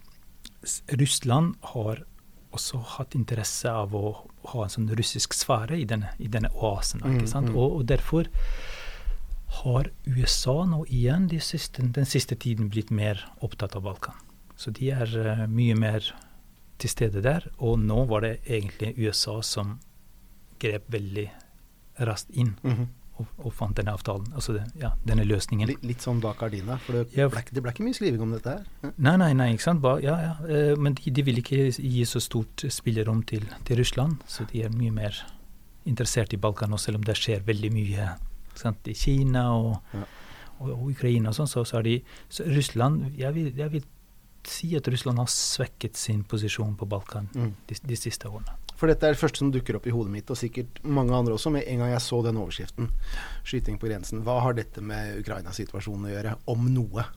Russland 0.97 1.55
har 1.73 2.05
også 2.57 2.81
hatt 2.97 3.15
interesse 3.17 3.71
av 3.71 3.95
å, 3.95 4.11
ha 4.51 4.63
en 4.63 4.71
sånn 4.71 4.91
russisk 4.95 5.33
sfære 5.35 5.77
i 5.81 5.85
denne, 5.87 6.13
i 6.23 6.29
denne 6.31 6.51
oasen. 6.55 7.01
Mm, 7.03 7.17
ikke 7.17 7.31
sant? 7.31 7.51
mm. 7.51 7.57
Og, 7.59 7.79
og 7.79 7.87
derfor 7.89 8.29
har 9.61 9.89
USA 10.05 10.55
nå 10.67 10.83
igjen 10.91 11.27
de 11.31 11.39
siste, 11.43 11.83
den 11.95 12.07
siste 12.07 12.35
tiden 12.35 12.69
blitt 12.71 12.91
mer 12.91 13.23
opptatt 13.43 13.75
av 13.79 13.85
Balkan. 13.87 14.15
Så 14.57 14.71
de 14.75 14.89
er 14.91 15.11
uh, 15.15 15.43
mye 15.51 15.75
mer 15.77 16.05
til 16.81 16.91
stede 16.91 17.23
der. 17.25 17.47
Og 17.57 17.77
nå 17.81 18.03
var 18.09 18.25
det 18.25 18.37
egentlig 18.45 18.95
USA 18.97 19.39
som 19.45 19.77
grep 20.61 20.87
veldig 20.93 21.27
raskt 22.07 22.33
inn 22.33 22.55
Mhm. 22.63 22.87
Og, 23.19 23.25
og 23.45 23.53
fant 23.53 23.75
denne 23.77 23.93
avtalen, 23.93 24.27
altså 24.37 24.53
det, 24.57 24.63
ja, 24.81 24.91
denne 25.05 25.23
løsningen. 25.25 25.67
Litt, 25.71 25.83
litt 25.89 26.01
sånn 26.05 26.19
bak 26.21 26.37
gardina, 26.41 26.77
for 26.85 26.93
det 26.99 27.15
Ja, 27.17 27.27
ble, 27.33 27.41
det 27.51 27.63
ble 27.65 27.71
ikke 27.73 27.85
mye 27.87 27.97
skriving 27.97 28.21
om 28.21 28.31
dette 28.35 28.53
her. 28.57 28.91
Nei, 28.97 29.15
nei, 29.17 29.31
nei, 29.33 29.47
ikke 29.55 29.63
sant. 29.67 29.81
Ba, 29.81 29.95
ja, 30.03 30.17
ja. 30.21 30.33
eh, 30.47 30.75
Men 30.77 30.93
de, 30.99 31.11
de 31.11 31.23
vil 31.25 31.41
ikke 31.41 31.63
gi 31.73 32.05
så 32.05 32.21
stort 32.21 32.65
spillerom 32.69 33.23
til, 33.29 33.47
til 33.65 33.77
Russland, 33.81 34.21
så 34.27 34.45
de 34.51 34.63
er 34.67 34.69
mye 34.75 34.91
mer 34.93 35.17
interessert 35.87 36.33
i 36.33 36.37
Balkan 36.37 36.69
nå, 36.73 36.77
selv 36.77 36.99
om 36.99 37.03
det 37.07 37.15
skjer 37.17 37.43
veldig 37.47 37.73
mye 37.73 38.07
sant? 38.55 38.87
i 38.87 38.93
Kina 38.97 39.47
og, 39.55 39.77
Ja. 39.93 40.03
og, 40.59 40.69
og 40.73 40.87
Ukraina 40.91 41.29
og 41.29 41.35
sånn, 41.37 41.47
så, 41.47 41.63
så 41.65 41.77
er 41.79 41.83
de 41.87 41.95
så 42.29 42.43
Russland 42.49 43.13
jeg 43.17 43.33
vil, 43.37 43.51
jeg 43.55 43.71
vil 43.71 43.85
si 44.47 44.69
at 44.77 44.87
Russland 44.87 45.19
har 45.19 45.27
svekket 45.31 45.97
sin 45.99 46.23
posisjon 46.23 46.75
på 46.79 46.85
Balkan 46.87 47.27
Mm. 47.35 47.53
de, 47.67 47.75
de 47.87 47.95
siste 47.99 48.27
årene. 48.29 48.53
For 48.77 48.89
dette 48.89 49.07
er 49.07 49.15
det 49.15 49.21
første 49.21 49.41
som 49.41 49.49
dukker 49.53 49.79
opp 49.79 49.87
i 49.89 49.93
hodet 49.93 50.13
mitt, 50.13 50.29
og 50.29 50.37
sikkert 50.37 50.81
mange 50.85 51.15
andre 51.17 51.33
også, 51.33 51.49
med 51.53 51.65
en 51.65 51.81
gang 51.81 51.95
jeg 51.95 52.03
så 52.05 52.19
den 52.25 52.37
overskriften. 52.37 52.91
Skyting 53.47 53.79
på 53.81 53.89
grensen. 53.89 54.21
Hva 54.25 54.37
har 54.45 54.57
dette 54.57 54.83
med 54.85 55.17
Ukraina-situasjonen 55.23 56.09
å 56.09 56.13
gjøre, 56.13 56.35
om 56.53 56.67
noe? 56.75 57.07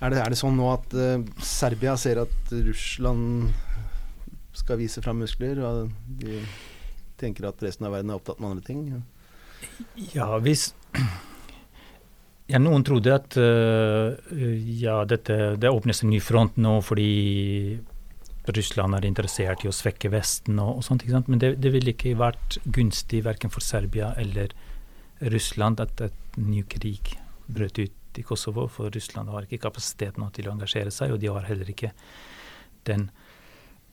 Er, 0.00 0.14
det, 0.14 0.22
er 0.22 0.32
det 0.32 0.38
sånn 0.40 0.56
nå 0.56 0.70
at 0.72 0.96
uh, 0.96 1.20
Serbia 1.44 1.96
ser 2.00 2.22
at 2.22 2.52
Russland 2.54 3.50
skal 4.56 4.80
vise 4.80 5.02
fram 5.04 5.20
muskler, 5.20 5.60
og 5.60 5.92
de 6.22 6.40
tenker 7.20 7.50
at 7.50 7.60
resten 7.62 7.86
av 7.86 7.96
verden 7.96 8.14
er 8.14 8.20
opptatt 8.20 8.40
med 8.40 8.54
andre 8.54 8.66
ting? 8.66 8.84
Ja, 10.14 10.30
hvis 10.42 10.70
Ja, 12.48 12.56
noen 12.62 12.80
trodde 12.86 13.12
at 13.12 13.36
uh, 13.36 14.16
ja, 14.80 15.02
dette, 15.04 15.58
det 15.60 15.68
åpnes 15.68 16.00
en 16.00 16.14
ny 16.14 16.22
front 16.24 16.56
nå 16.56 16.78
fordi 16.80 17.12
Russland 18.56 18.96
er 18.96 19.06
interessert 19.08 19.64
i 19.64 19.70
å 19.70 19.74
svekke 19.74 20.10
Vesten 20.12 20.60
og, 20.62 20.78
og 20.78 20.84
sånt. 20.86 21.04
Men 21.28 21.42
det, 21.42 21.54
det 21.62 21.72
ville 21.74 21.94
ikke 21.94 22.16
vært 22.18 22.58
gunstig 22.64 23.22
verken 23.26 23.52
for 23.52 23.64
Serbia 23.64 24.12
eller 24.20 24.54
Russland 25.32 25.80
at 25.82 26.00
et 26.06 26.38
ny 26.38 26.62
krig 26.70 27.16
brøt 27.48 27.80
ut 27.80 28.20
i 28.20 28.24
Kosovo. 28.26 28.68
For 28.72 28.92
Russland 28.94 29.32
har 29.32 29.46
ikke 29.46 29.62
kapasitet 29.66 30.20
nå 30.20 30.30
til 30.36 30.48
å 30.48 30.54
engasjere 30.54 30.92
seg, 30.94 31.14
og 31.14 31.22
de 31.22 31.32
har 31.32 31.48
heller 31.48 31.70
ikke 31.70 31.92
den 32.88 33.08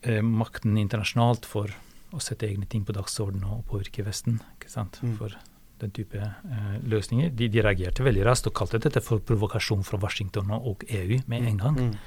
eh, 0.05 0.21
makten 0.21 0.77
internasjonalt 0.79 1.47
for 1.49 1.73
å 2.15 2.21
sette 2.23 2.47
egne 2.47 2.67
ting 2.69 2.85
på 2.87 2.95
dagsordenen 2.95 3.49
og 3.57 3.65
påvirke 3.69 4.05
Vesten. 4.05 4.39
ikke 4.55 4.71
sant? 4.71 5.01
Mm. 5.03 5.17
For 5.19 5.35
den 5.81 5.91
type 5.95 6.21
eh, 6.21 6.77
løsninger. 6.87 7.33
De, 7.35 7.49
de 7.51 7.63
reagerte 7.63 8.05
veldig 8.05 8.23
raskt 8.27 8.49
og 8.51 8.55
kalte 8.57 8.79
dette 8.81 9.03
for 9.03 9.23
provokasjon 9.23 9.83
fra 9.87 9.99
Washington 10.01 10.53
og 10.55 10.85
EU 10.87 11.19
med 11.31 11.49
en 11.49 11.61
gang. 11.61 11.81
Mm. 11.81 11.97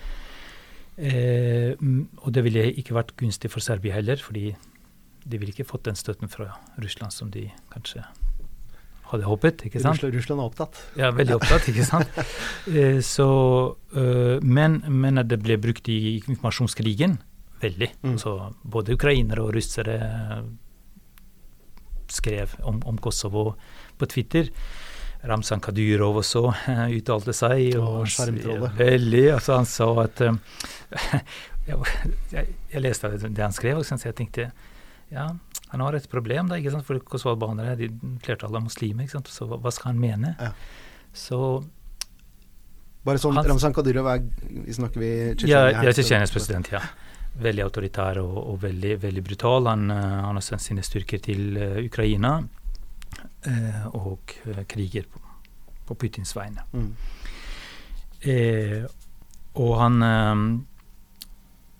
Eh, 0.99 1.79
mm, 1.79 2.19
og 2.27 2.33
det 2.35 2.43
ville 2.43 2.65
ikke 2.75 2.97
vært 2.97 3.15
gunstig 3.19 3.53
for 3.53 3.63
Serbia 3.63 3.95
heller, 3.95 4.19
fordi 4.19 4.51
de 5.29 5.39
ville 5.39 5.55
ikke 5.55 5.69
fått 5.69 5.87
den 5.87 5.99
støtten 5.99 6.31
fra 6.31 6.51
Russland 6.83 7.15
som 7.15 7.31
de 7.31 7.47
kanskje 7.71 8.03
hadde 9.09 9.25
håpet. 9.25 9.65
ikke 9.69 9.81
sant? 9.81 9.97
Russland, 9.97 10.17
Russland 10.19 10.43
er 10.43 10.49
opptatt. 10.51 10.81
Ja, 10.99 11.11
veldig 11.15 11.39
opptatt, 11.39 11.69
ikke 11.71 11.87
sant. 11.87 12.11
Eh, 12.69 12.99
så, 13.01 13.29
eh, 13.97 14.43
men, 14.45 14.83
men 14.93 15.23
at 15.23 15.31
det 15.31 15.39
ble 15.41 15.57
brukt 15.57 15.87
i 15.89 16.19
informasjonskrigen, 16.19 17.15
veldig. 17.63 17.89
Mm. 18.05 18.19
Så 18.21 18.35
både 18.61 18.93
ukrainere 18.99 19.47
og 19.47 19.55
russere 19.57 19.95
skrev 22.13 22.53
om, 22.69 22.83
om 22.85 22.99
Kosovo 23.01 23.55
på 23.99 24.09
Twitter. 24.11 24.51
Ramzan 25.27 25.61
Kadyrov 25.61 26.21
også 26.21 26.45
uh, 26.53 26.85
uttalte 26.95 27.35
seg. 27.35 27.75
Og, 27.81 28.05
skjermtrollet. 28.11 28.75
Veldig. 28.79 29.25
Altså, 29.35 29.57
han 29.59 29.67
sa 29.69 29.89
at 30.05 30.23
eh, 30.23 30.37
jeg, 31.69 31.79
jeg, 32.35 32.83
leste 32.85 33.11
det 33.27 33.43
han 33.43 33.57
skrev, 33.57 33.81
og 33.81 33.89
så 33.89 33.99
jeg 34.05 34.17
tenkte 34.19 34.51
ja, 35.09 35.25
han 35.73 35.83
har 35.83 35.97
et 35.97 36.07
problem, 36.13 36.51
da, 36.51 36.59
ikke 36.61 36.75
sant? 36.75 36.85
for 36.87 37.01
kosovalbanere 37.01 37.75
er 37.75 37.91
flertallet 38.25 38.61
av 38.61 38.67
muslimer. 38.67 39.07
ikke 39.07 39.17
sant? 39.17 39.31
Så 39.33 39.49
hva, 39.49 39.59
hva 39.65 39.73
skal 39.75 39.95
han 39.95 40.01
mene? 40.03 40.37
Ja. 40.39 40.53
Så 41.17 41.41
Bare 43.07 43.21
sånn, 43.23 43.39
Han- 43.39 43.47
Ramzan 43.47 43.73
Kadyrov 43.73 44.09
er 44.11 44.25
Snakker 44.75 45.01
vi 45.01 45.09
ja, 45.09 45.33
Tsjetsjenia 45.33 45.71
ja 45.71 45.83
er 45.87 45.97
Tsjetsjenias 45.97 46.33
president, 46.35 46.69
ja. 46.75 46.83
Veldig 47.41 47.63
autoritær 47.65 48.19
og, 48.21 48.37
og 48.53 48.59
veldig, 48.61 48.99
veldig 49.01 49.23
brutal. 49.25 49.69
Han, 49.71 49.91
eh, 49.95 50.15
han 50.27 50.37
har 50.37 50.45
sendt 50.45 50.67
sine 50.67 50.85
styrker 50.85 51.23
til 51.25 51.57
Ukraina 51.87 52.43
og 53.97 54.35
eh, 54.47 54.65
kriger 54.69 55.07
på, 55.09 55.21
på 55.89 55.95
Putins 55.95 56.35
vegne. 56.37 56.65
Mm. 56.73 56.91
Eh, 58.21 58.83
og 59.59 59.77
han 59.79 60.03
eh, 60.03 60.43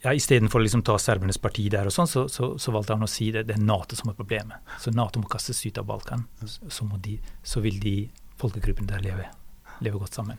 ja, 0.05 0.13
Istedenfor 0.15 0.61
å 0.61 0.65
liksom 0.67 0.85
ta 0.87 0.95
serbernes 1.03 1.41
parti 1.43 1.67
der, 1.73 1.89
og 1.91 1.95
sånn, 1.95 2.09
så, 2.11 2.27
så, 2.31 2.53
så 2.61 2.75
valgte 2.75 2.95
han 2.95 3.07
å 3.07 3.11
si 3.11 3.33
det, 3.35 3.45
det 3.49 3.57
er 3.57 3.65
Nato 3.65 3.99
som 3.99 4.13
er 4.13 4.19
problemet. 4.19 4.63
Så 4.79 4.93
Nato 4.95 5.23
må 5.23 5.31
kastes 5.31 5.65
ut 5.67 5.81
av 5.81 5.89
Balkan. 5.89 6.25
Så, 6.45 6.71
så, 6.71 6.87
må 6.87 7.01
de, 7.03 7.17
så 7.43 7.63
vil 7.65 7.81
de 7.83 7.97
folkegruppene 8.39 8.93
der 8.93 9.03
leve, 9.03 9.27
leve 9.83 10.03
godt 10.03 10.21
sammen. 10.21 10.39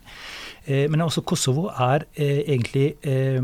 Eh, 0.64 0.86
men 0.90 1.04
også 1.04 1.24
Kosovo 1.28 1.68
er 1.74 2.08
eh, 2.14 2.40
egentlig 2.46 2.94
eh, 3.04 3.40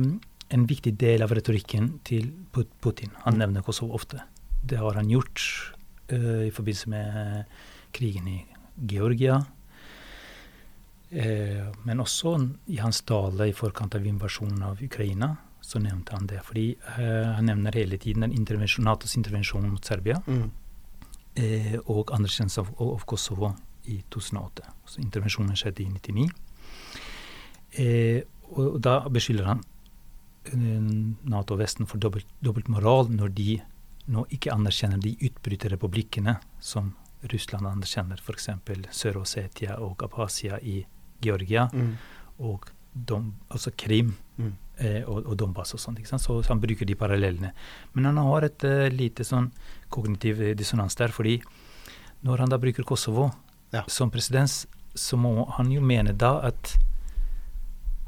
en 0.56 0.66
viktig 0.70 0.94
del 0.96 1.24
av 1.26 1.34
retorikken 1.36 1.98
til 2.06 2.30
Putin. 2.54 3.12
Han 3.26 3.36
nevner 3.42 3.66
Kosovo 3.66 3.98
ofte. 3.98 4.24
Det 4.66 4.80
har 4.80 4.96
han 4.96 5.12
gjort 5.12 5.42
eh, 5.44 5.75
i 6.14 6.50
forbindelse 6.54 6.90
med 6.92 7.44
krigen 7.96 8.28
i 8.28 8.38
Georgia. 8.90 9.40
Eh, 11.10 11.66
men 11.84 12.00
også 12.02 12.34
i 12.66 12.76
hans 12.82 13.00
tale 13.06 13.48
i 13.48 13.54
forkant 13.54 13.94
av 13.94 14.06
invasjonen 14.06 14.62
av 14.66 14.82
Ukraina, 14.82 15.36
så 15.62 15.78
nevnte 15.82 16.14
han 16.16 16.26
det. 16.30 16.40
Fordi 16.44 16.66
eh, 16.98 17.34
han 17.36 17.46
nevner 17.46 17.74
hele 17.78 17.98
tiden 17.98 18.26
den 18.26 18.34
intervensjon, 18.34 18.84
Natos 18.86 19.16
intervensjon 19.16 19.68
mot 19.70 19.84
Serbia 19.84 20.20
Mm. 20.26 20.50
eh, 21.36 21.78
og 21.86 22.10
anerkjennelse 22.12 22.60
av, 22.60 22.74
av 22.80 23.04
Kosovo 23.06 23.54
i 23.84 24.02
2008. 24.10 24.66
Så 24.86 25.00
intervensjonen 25.00 25.56
skjedde 25.56 25.82
i 25.82 25.86
1999. 25.86 26.30
Eh, 27.78 28.22
og, 28.50 28.74
og 28.74 28.80
da 28.82 29.00
beskylder 29.08 29.44
han 29.44 29.62
eh, 30.52 30.90
Nato 31.30 31.54
og 31.54 31.60
Vesten 31.60 31.86
for 31.86 31.98
dobbelt, 31.98 32.68
moral 32.68 33.10
når 33.10 33.34
de 33.36 33.60
nå 34.08 34.26
ikke 34.30 34.52
anerkjenner 34.54 35.00
de 35.02 35.16
utbryterrepublikkene 35.28 36.36
som 36.60 36.92
Russland 37.32 37.66
anerkjenner, 37.66 38.20
f.eks. 38.22 38.48
Sør-Ossetia 38.94 39.78
og 39.82 40.02
Abhasia 40.06 40.58
i 40.62 40.84
Georgia, 41.22 41.68
Mm. 41.72 41.96
og 42.38 42.70
Dom, 42.94 43.34
altså 43.50 43.70
Krim 43.76 44.14
Mm. 44.38 44.52
eh, 44.78 45.02
og, 45.08 45.26
og 45.26 45.36
Donbass 45.36 45.74
og 45.74 45.80
sånt. 45.80 45.98
ikke 45.98 46.08
sant? 46.08 46.22
Så, 46.22 46.42
så 46.42 46.48
han 46.52 46.60
bruker 46.60 46.86
de 46.86 46.94
parallellene. 46.94 47.52
Men 47.94 48.04
han 48.04 48.16
har 48.16 48.44
et 48.44 48.64
uh, 48.64 48.88
lite 48.92 49.24
sånn 49.24 49.50
kognitiv 49.90 50.40
eh, 50.40 50.54
dissonans 50.54 50.94
der, 50.96 51.08
fordi 51.08 51.42
når 52.24 52.38
han 52.38 52.48
da 52.48 52.58
bruker 52.58 52.84
Kosovo 52.84 53.30
Ja. 53.72 53.82
som 53.88 54.10
presedens, 54.10 54.66
så 54.94 55.16
må 55.18 55.48
han 55.56 55.70
jo 55.72 55.80
mene 55.80 56.12
da 56.16 56.38
at 56.46 56.76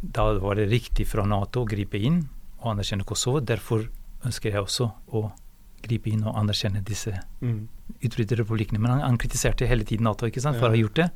da 0.03 0.33
var 0.39 0.55
det 0.55 0.69
riktig 0.71 1.07
fra 1.11 1.25
Nato 1.27 1.65
å 1.65 1.69
gripe 1.69 1.99
inn 1.99 2.29
og 2.61 2.73
anerkjenne 2.77 3.05
Kosovo. 3.05 3.41
Derfor 3.41 3.89
ønsker 4.25 4.53
jeg 4.53 4.63
også 4.63 4.93
å 5.13 5.33
gripe 5.83 6.11
inn 6.11 6.25
og 6.27 6.37
anerkjenne 6.37 6.83
disse 6.85 7.13
Mm. 7.41 7.69
utbryterrepublikkene. 8.05 8.79
Men 8.79 8.91
han, 8.91 9.01
han 9.01 9.19
kritiserte 9.19 9.67
hele 9.67 9.85
tiden 9.85 10.05
Nato 10.05 10.27
ikke 10.27 10.41
sant, 10.43 10.57
for 10.59 10.67
Ja. 10.67 10.73
å 10.73 10.77
ha 10.77 10.83
gjort 10.83 10.95
det, 10.97 11.11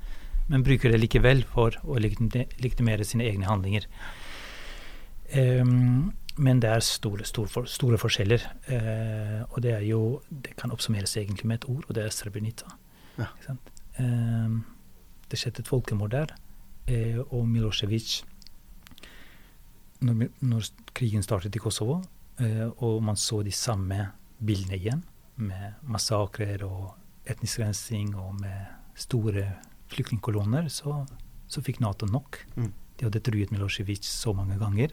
men 0.48 0.62
bruker 0.64 0.90
det 0.90 1.00
likevel 1.00 1.44
for 1.44 1.70
å 1.84 1.98
legitimere 1.98 3.04
sine 3.04 3.24
egne 3.24 3.46
handlinger. 3.46 3.86
Um, 5.34 6.12
men 6.36 6.60
det 6.60 6.70
er 6.70 6.80
store, 6.80 7.24
store, 7.24 7.66
store 7.68 7.98
forskjeller. 8.00 8.42
Uh, 8.68 9.44
og 9.52 9.62
det 9.62 9.72
er 9.72 9.84
jo 9.86 10.20
Det 10.30 10.56
kan 10.56 10.70
oppsummeres 10.70 11.16
egentlig 11.16 11.44
med 11.46 11.62
et 11.62 11.68
ord, 11.70 11.84
og 11.88 11.94
det 11.94 12.04
er 12.04 12.10
Srebrenica. 12.10 12.68
Ja. 13.18 13.26
Ikke 13.36 13.46
sant? 13.46 13.70
Ehm, 13.98 14.64
det 15.28 15.38
skjedde 15.38 15.60
et 15.60 15.68
folkemord 15.68 16.10
der, 16.10 16.26
uh, 16.88 17.20
og 17.30 17.46
Milosevic 17.48 18.22
når, 20.02 20.28
når 20.40 20.70
krigen 20.94 21.22
startet 21.22 21.54
i 21.54 21.58
Kosovo, 21.62 22.00
uh, 22.40 22.70
og 22.82 23.02
man 23.02 23.16
så 23.16 23.42
de 23.44 23.52
samme 23.52 24.08
bildene 24.42 24.78
igjen, 24.78 25.02
med 25.42 25.80
massakrer 25.88 26.64
og 26.66 26.92
etnisk 27.30 27.62
rensing 27.62 28.12
og 28.18 28.34
med 28.40 28.98
store 28.98 29.46
flyktningkolonner, 29.92 30.68
så, 30.72 31.02
så 31.48 31.62
fikk 31.64 31.80
Nato 31.82 32.08
nok. 32.10 32.40
Mm. 32.56 32.72
De 32.98 33.08
hadde 33.08 33.22
truet 33.24 33.52
Milosevic 33.54 34.06
så 34.08 34.34
mange 34.36 34.58
ganger, 34.60 34.92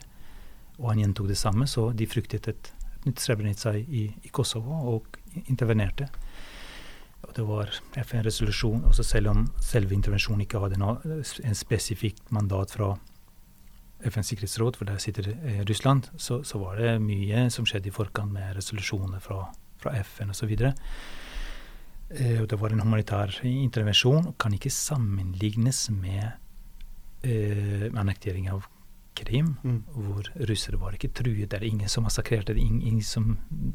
og 0.80 0.92
han 0.94 1.04
gjentok 1.04 1.30
det 1.32 1.40
samme, 1.40 1.68
så 1.68 1.90
de 1.92 2.08
fryktet 2.10 2.48
et, 2.52 2.74
nytt 3.06 3.22
Srebrenica 3.24 3.72
i, 3.80 4.10
i 4.12 4.30
Kosovo 4.36 4.76
og 4.92 5.20
intervenerte. 5.46 6.10
Og 7.24 7.32
det 7.36 7.46
var 7.48 7.72
FN-resolusjon, 8.00 8.86
også 8.90 9.06
selv 9.08 9.32
om 9.32 9.46
selve 9.64 9.96
intervensjonen 9.96 10.44
ikke 10.44 10.60
hadde 10.64 10.80
noe, 10.80 11.20
en 11.20 11.56
spesifikt 11.56 12.32
mandat 12.36 12.76
fra 12.76 12.94
FNs 14.00 14.32
sikkerhetsråd, 14.32 14.78
for 14.80 14.88
der 14.88 15.00
sitter 15.04 15.28
eh, 15.34 15.64
Russland, 15.68 16.10
så, 16.18 16.44
så, 16.44 16.60
var 16.62 16.80
det 16.80 17.00
mye 17.04 17.50
som 17.52 17.68
skjedde 17.68 17.92
i 17.92 17.96
forkant 17.96 18.32
med 18.32 18.56
resolusjoner 18.56 19.20
fra, 19.24 19.42
fra 19.82 19.96
FN 20.00 20.32
osv. 20.32 20.54
Eh, 22.10 22.42
det 22.42 22.60
var 22.60 22.74
en 22.74 22.84
humanitær 22.86 23.42
intervensjon 23.44 24.32
og 24.32 24.38
kan 24.40 24.56
ikke 24.56 24.72
sammenlignes 24.74 25.90
med 25.94 26.32
eh, 27.28 27.90
annektering 27.92 28.50
av 28.54 28.68
Krim, 29.20 29.58
mm. 29.64 29.80
hvor 29.92 30.30
russere 30.48 30.80
var 30.80 30.96
ikke 30.96 31.12
truet. 31.12 31.50
Det 31.52 31.58
er 31.58 31.68
ingen 31.68 31.92
som 31.92 32.06
massakrerte, 32.08 32.54
det 32.54 32.62
er 32.62 32.66
ingen, 32.66 32.82
ingen 32.82 33.04
som 33.04 33.34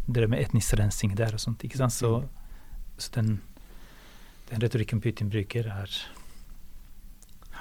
drev 0.08 0.30
med 0.32 0.40
etnisk 0.40 0.78
rensing 0.80 1.12
der 1.18 1.36
og 1.36 1.42
sånt. 1.42 1.66
ikke 1.66 1.82
sant? 1.82 1.92
Så, 1.92 2.16
mm. 2.22 2.94
så 2.96 3.16
den, 3.18 3.32
den 4.48 4.64
retorikken 4.64 5.02
Putin 5.04 5.28
bruker, 5.28 5.68
er 5.68 5.98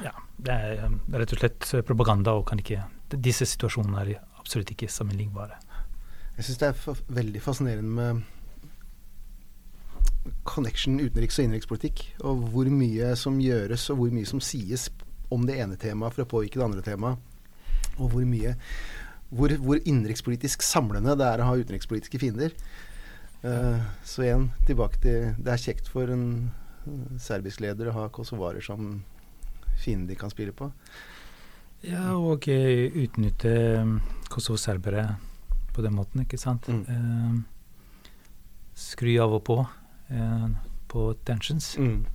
ja, 0.01 0.13
det 0.37 0.57
um, 0.83 0.99
det 1.05 1.15
er, 1.15 1.19
rett 1.21 1.33
og 1.35 1.39
slett 1.43 1.85
propaganda, 1.87 2.33
og 2.33 2.47
kan 2.49 2.61
ikke 2.61 2.83
Disse 3.13 3.45
situasjonene 3.45 3.99
er 4.01 4.23
absolutt 4.41 4.71
ikke 4.73 4.87
sammenlignbare. 4.89 5.59
Jeg 6.33 6.47
syns 6.47 6.61
det 6.63 6.69
er 6.71 6.79
for, 6.79 6.97
veldig 7.13 7.41
fascinerende 7.45 7.91
med 7.93 8.23
connection 10.49 10.97
utenriks- 10.97 11.37
og 11.37 11.45
innenrikspolitikk, 11.45 12.01
og 12.25 12.47
hvor 12.55 12.71
mye 12.73 13.11
som 13.19 13.37
gjøres, 13.43 13.85
og 13.93 13.99
hvor 13.99 14.15
mye 14.15 14.25
som 14.25 14.41
sies 14.41 14.87
om 15.29 15.45
det 15.45 15.59
ene 15.61 15.77
temaet 15.77 16.15
for 16.15 16.25
å 16.25 16.31
påvirke 16.31 16.57
det 16.57 16.65
andre 16.65 16.85
temaet, 16.85 17.21
og 17.99 18.09
hvor 18.15 18.25
mye 18.25 18.55
hvor, 19.33 19.53
hvor 19.61 19.79
innenrikspolitisk 19.81 20.65
samlende 20.65 21.15
det 21.17 21.25
er 21.27 21.41
å 21.41 21.47
ha 21.51 21.55
utenrikspolitiske 21.57 22.19
fiender. 22.21 22.53
Uh, 23.43 23.81
så 24.07 24.25
igjen, 24.27 24.49
tilbake 24.67 25.01
til 25.03 25.33
Det 25.37 25.51
er 25.51 25.63
kjekt 25.63 25.89
for 25.91 26.09
en 26.13 26.27
serbisk 27.21 27.63
leder 27.63 27.89
å 27.89 27.95
ha 27.97 28.05
kosovarer 28.13 28.63
som 28.63 29.01
fiende 29.79 30.11
de 30.11 30.19
kan 30.19 30.31
spille 30.33 30.55
på. 30.55 30.69
Ja, 31.83 32.13
og 32.15 32.47
uh, 32.47 32.99
utnytte 33.03 33.53
um, 33.81 33.97
Kosovo-serbere 34.31 35.07
på 35.73 35.83
den 35.83 35.95
måten, 35.97 36.23
ikke 36.23 36.39
sant. 36.39 36.69
Mm. 36.69 36.83
Uh, 36.87 38.09
skru 38.75 39.15
av 39.21 39.33
og 39.39 39.43
på 39.47 39.57
på 40.93 41.13
tensions. 41.25 41.77
Mm. 41.77 42.05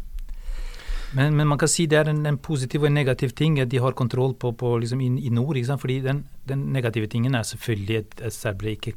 Men, 1.12 1.36
men, 1.36 1.48
man 1.48 1.58
kan 1.58 1.70
si 1.72 1.86
det 1.88 1.98
er 1.98 2.10
en, 2.12 2.20
en, 2.28 2.38
positiv 2.38 2.84
og 2.84 2.90
en 2.90 2.98
negativ 2.98 3.32
ting 3.36 3.56
at 3.62 3.70
de 3.72 3.80
har 3.80 3.96
kontroll 3.96 4.34
på, 4.36 4.52
på 4.60 4.74
liksom 4.82 5.00
i, 5.00 5.08
i, 5.24 5.32
nord. 5.32 5.56
ikke 5.56 5.70
sant? 5.70 5.80
Fordi 5.80 6.00
den, 6.04 6.24
den, 6.48 6.66
negative 6.74 7.08
tingen 7.08 7.34
er 7.34 7.48
selvfølgelig 7.48 7.96
at, 8.02 8.20
at 8.28 8.36
serbere 8.36 8.76
ikke 8.76 8.92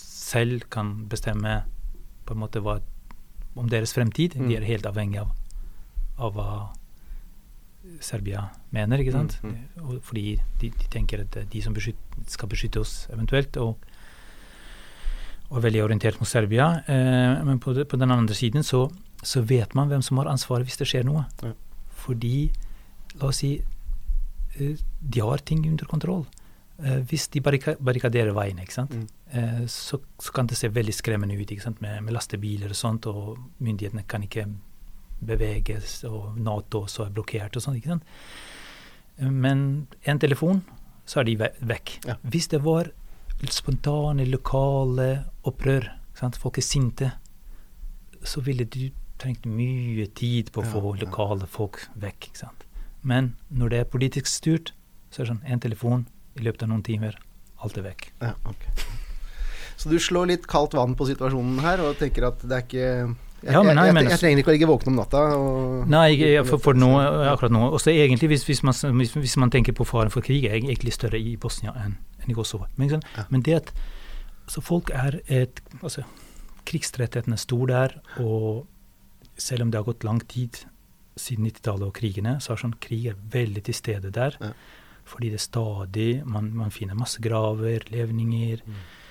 selv 0.00 0.64
kan 0.72 0.94
bestemme 1.10 1.58
på 2.24 2.34
en 2.34 2.40
måte 2.40 2.64
hva, 2.64 2.78
om 3.54 3.68
deres 3.68 3.92
fremtid. 3.94 4.38
Mm. 4.40 4.48
De 4.48 4.56
er 4.56 4.70
helt 4.70 4.88
avhengig 4.88 5.20
av, 5.20 5.34
av 6.16 6.32
hva 6.38 6.48
Serbia 8.02 8.48
mener, 8.74 9.00
ikke 9.02 9.14
sant? 9.14 9.38
Mm, 9.42 9.56
mm. 9.78 9.98
fordi 10.02 10.24
de, 10.60 10.70
de, 10.70 10.88
tenker 10.90 11.24
at 11.24 11.38
de 11.50 11.62
som 11.62 11.74
beskytter, 11.76 12.24
skal 12.30 12.50
beskytte 12.50 12.82
oss 12.82 12.94
eventuelt, 13.12 13.56
og, 13.62 13.76
og 15.50 15.58
er 15.58 15.66
veldig 15.68 15.84
orientert 15.84 16.20
mot 16.20 16.28
Serbia. 16.28 16.70
Eh, 16.90 17.44
men 17.46 17.60
på, 17.62 17.74
de, 17.76 17.86
på, 17.88 18.00
den 18.00 18.14
andre 18.14 18.36
siden 18.36 18.66
så, 18.66 18.86
så, 19.22 19.42
vet 19.42 19.74
man 19.74 19.92
hvem 19.92 20.02
som 20.02 20.20
har 20.22 20.32
ansvaret 20.32 20.68
hvis 20.68 20.80
det 20.80 20.88
skjer 20.90 21.06
noe. 21.08 21.26
Ja. 21.42 21.52
Fordi, 22.04 22.50
la 23.20 23.30
oss 23.30 23.42
si, 23.44 23.56
eh, 24.58 24.80
de 25.00 25.24
har 25.24 25.44
ting 25.46 25.66
under 25.70 25.88
kontroll. 25.90 26.26
Eh, 26.82 27.00
hvis 27.06 27.28
de 27.30 27.42
barrikaderer 27.44 28.34
veien, 28.34 28.58
ikke 28.58 28.74
sant? 28.74 28.94
Mm. 28.94 29.06
Eh, 29.30 29.64
så, 29.70 30.00
så, 30.18 30.32
kan 30.34 30.48
det 30.50 30.58
se 30.58 30.72
veldig 30.74 30.94
skremmende 30.94 31.36
ut 31.38 31.50
ikke 31.50 31.62
sant? 31.62 31.80
Med, 31.84 32.00
med 32.02 32.16
lastebiler 32.16 32.72
og 32.74 32.78
sånt, 32.78 33.06
og 33.06 33.36
myndighetene 33.62 34.06
kan 34.10 34.26
ikke 34.26 34.48
beveges, 35.20 36.02
og 36.08 36.38
Nato 36.40 36.84
også 36.84 37.06
er 37.06 37.14
blokkert 37.14 37.56
og 37.56 37.64
sånn. 37.64 37.78
ikke 37.78 37.94
sant? 37.94 38.04
Men 39.18 39.86
en 40.02 40.20
telefon, 40.20 40.64
så 41.06 41.20
er 41.20 41.28
de 41.28 41.36
vekk. 41.38 41.98
Ja. 42.08 42.16
Hvis 42.22 42.48
det 42.52 42.62
var 42.64 42.90
spontane, 43.50 44.26
lokale 44.26 45.26
opprør, 45.46 45.90
sant? 46.16 46.38
folk 46.40 46.58
er 46.58 46.66
sinte, 46.66 47.12
så 48.24 48.40
ville 48.44 48.64
du 48.64 48.88
trengt 49.20 49.46
mye 49.46 50.06
tid 50.16 50.50
på 50.52 50.62
å 50.62 50.68
få 50.68 50.82
ja, 50.94 51.04
lokale 51.04 51.46
folk 51.50 51.82
vekk. 52.00 52.30
ikke 52.30 52.42
sant? 52.46 52.64
Men 53.04 53.34
når 53.52 53.70
det 53.70 53.80
er 53.82 53.92
politisk 53.92 54.30
styrt, 54.30 54.72
så 55.12 55.22
er 55.22 55.26
det 55.26 55.34
sånn 55.34 55.52
én 55.52 55.62
telefon 55.62 56.06
i 56.34 56.44
løpet 56.46 56.64
av 56.64 56.72
noen 56.72 56.84
timer, 56.86 57.18
alt 57.62 57.76
er 57.78 57.86
vekk. 57.86 58.08
Ja, 58.24 58.32
okay. 58.48 58.72
Så 59.76 59.90
du 59.90 59.98
slår 60.00 60.30
litt 60.30 60.48
kaldt 60.50 60.74
vann 60.78 60.94
på 60.98 61.06
situasjonen 61.08 61.60
her 61.64 61.82
og 61.84 61.98
tenker 62.00 62.28
at 62.30 62.42
det 62.42 62.56
er 62.56 62.64
ikke 62.64 62.90
jeg, 63.44 63.52
ja, 63.52 63.60
nei, 63.60 63.86
jeg, 63.86 63.94
jeg, 63.98 64.08
jeg, 64.08 64.20
trenger 64.22 64.40
ikke 64.40 64.50
å 64.50 64.54
ligge 64.54 64.68
våken 64.70 64.90
om 64.92 64.98
natta. 65.02 65.22
nei, 65.92 66.08
for, 66.48 66.62
for 66.64 66.78
nå, 66.78 66.90
akkurat 67.28 67.52
nå. 67.52 67.62
Også 67.76 67.92
egentlig, 67.92 68.30
hvis, 68.32 68.44
hvis, 68.48 68.62
man, 68.64 68.76
hvis, 69.00 69.12
hvis, 69.18 69.36
man, 69.40 69.52
tenker 69.52 69.76
på 69.76 69.84
faren 69.88 70.12
for 70.12 70.24
krig, 70.24 70.46
er 70.48 70.56
egentlig 70.56 70.94
større 70.96 71.20
i 71.20 71.34
Bosnia 71.40 71.74
enn, 71.82 71.98
enn 72.22 72.32
i 72.32 72.36
Kosovo. 72.36 72.70
Men, 72.80 72.96
ja. 72.96 73.26
men, 73.28 73.44
det 73.44 73.58
at 73.58 73.72
altså, 74.46 74.64
folk 74.64 74.92
er 74.96 75.20
et 75.28 75.60
altså, 75.82 76.06
Krigstrettheten 76.64 77.36
er 77.36 77.42
stor 77.42 77.68
der, 77.68 77.98
og 78.24 78.64
selv 79.36 79.66
om 79.66 79.72
det 79.72 79.82
har 79.82 79.84
gått 79.84 80.06
lang 80.08 80.22
tid 80.24 80.62
siden 81.20 81.44
90-tallet 81.50 81.90
og 81.90 81.96
krigene, 81.98 82.38
så 82.40 82.54
er 82.54 82.62
sånn, 82.64 82.78
krig 82.80 83.10
er 83.12 83.20
veldig 83.34 83.66
til 83.66 83.76
stede 83.76 84.14
der. 84.14 84.40
Ja. 84.40 84.54
Fordi 85.04 85.28
det 85.28 85.36
er 85.36 85.42
stadig 85.44 86.10
Man, 86.24 86.46
man 86.56 86.72
finner 86.72 86.96
masse 86.96 87.20
graver, 87.20 87.84
levninger. 87.92 88.64
Mm 88.64 88.84
Eh, 88.84 89.02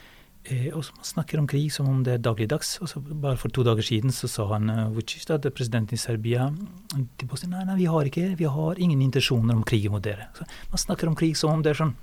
og 0.44 0.84
man 0.92 1.06
snakker 1.08 1.40
om 1.40 1.46
krig 1.48 1.70
som 1.72 1.88
om 1.88 2.02
det 2.04 2.18
er 2.18 2.24
dagligdags. 2.24 2.76
Og 2.84 2.90
så 2.92 3.00
bare 3.00 3.40
for 3.40 3.54
to 3.54 3.64
dager 3.64 3.86
siden 3.86 4.12
så 4.12 4.28
sa 4.28 4.48
han 4.52 4.70
uh, 4.70 4.90
Vucic, 4.92 5.24
presidenten 5.56 5.96
i 5.96 6.02
Serbia, 6.02 6.50
til 6.92 7.30
Bosnia 7.32 7.54
nei, 7.54 7.68
nei, 7.70 7.78
vi 7.80 7.88
har 7.88 8.10
ikke, 8.10 8.26
vi 8.40 8.50
har 8.52 8.82
ingen 8.82 9.02
intensjoner 9.02 9.56
om 9.56 9.64
krig 9.64 9.88
mot 9.92 10.04
dere. 10.04 10.28
Så 10.36 10.48
man 10.72 10.84
snakker 10.84 11.08
om 11.08 11.16
krig 11.16 11.38
som 11.40 11.56
om 11.56 11.64
det 11.64 11.76
er 11.76 11.86
sånn 11.86 11.96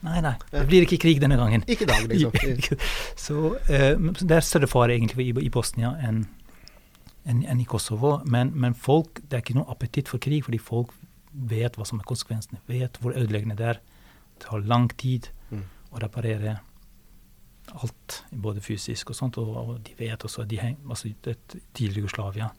Nei, 0.00 0.16
nei, 0.24 0.32
det 0.48 0.62
blir 0.64 0.86
ikke 0.86 0.96
krig 0.96 1.18
denne 1.20 1.36
gangen. 1.36 1.60
Ikke 1.68 1.84
dag, 1.84 2.06
liksom. 2.08 2.32
så 3.26 3.50
eh, 3.68 3.98
det 4.22 4.32
er 4.32 4.46
større 4.46 4.68
fare 4.70 4.94
egentlig 4.94 5.26
i, 5.28 5.34
i 5.44 5.50
Bosnia 5.52 5.90
enn 6.00 6.22
en, 7.28 7.42
en 7.44 7.60
i 7.60 7.66
Kosovo. 7.68 8.14
Men, 8.24 8.54
men, 8.56 8.72
folk, 8.72 9.20
det 9.28 9.36
er 9.36 9.44
ikke 9.44 9.58
noe 9.58 9.68
appetitt 9.68 10.08
for 10.08 10.22
krig, 10.22 10.40
fordi 10.46 10.56
folk 10.56 10.94
vet 11.52 11.76
hva 11.76 11.84
som 11.84 12.00
er 12.00 12.08
konsekvensene. 12.08 12.62
Vet 12.70 12.96
hvor 13.02 13.12
ødeleggende 13.12 13.58
det 13.60 13.68
er. 13.74 13.82
Det 14.32 14.46
tar 14.46 14.64
lang 14.72 14.88
tid 14.96 15.28
mm. 15.52 15.66
å 15.92 16.00
reparere 16.00 16.56
alt, 17.78 18.22
både 18.30 18.62
fysisk 18.64 19.12
og 19.12 19.18
sånt. 19.18 19.38
Og, 19.42 19.50
og 19.56 19.76
de 19.86 19.94
vet 19.98 20.24
også 20.26 20.44
at 20.44 20.50
de 20.50 20.60
heng, 20.60 20.78
altså 20.88 21.12
det 21.24 21.36
tidligere 21.50 22.06
Jugoslavia, 22.06 22.50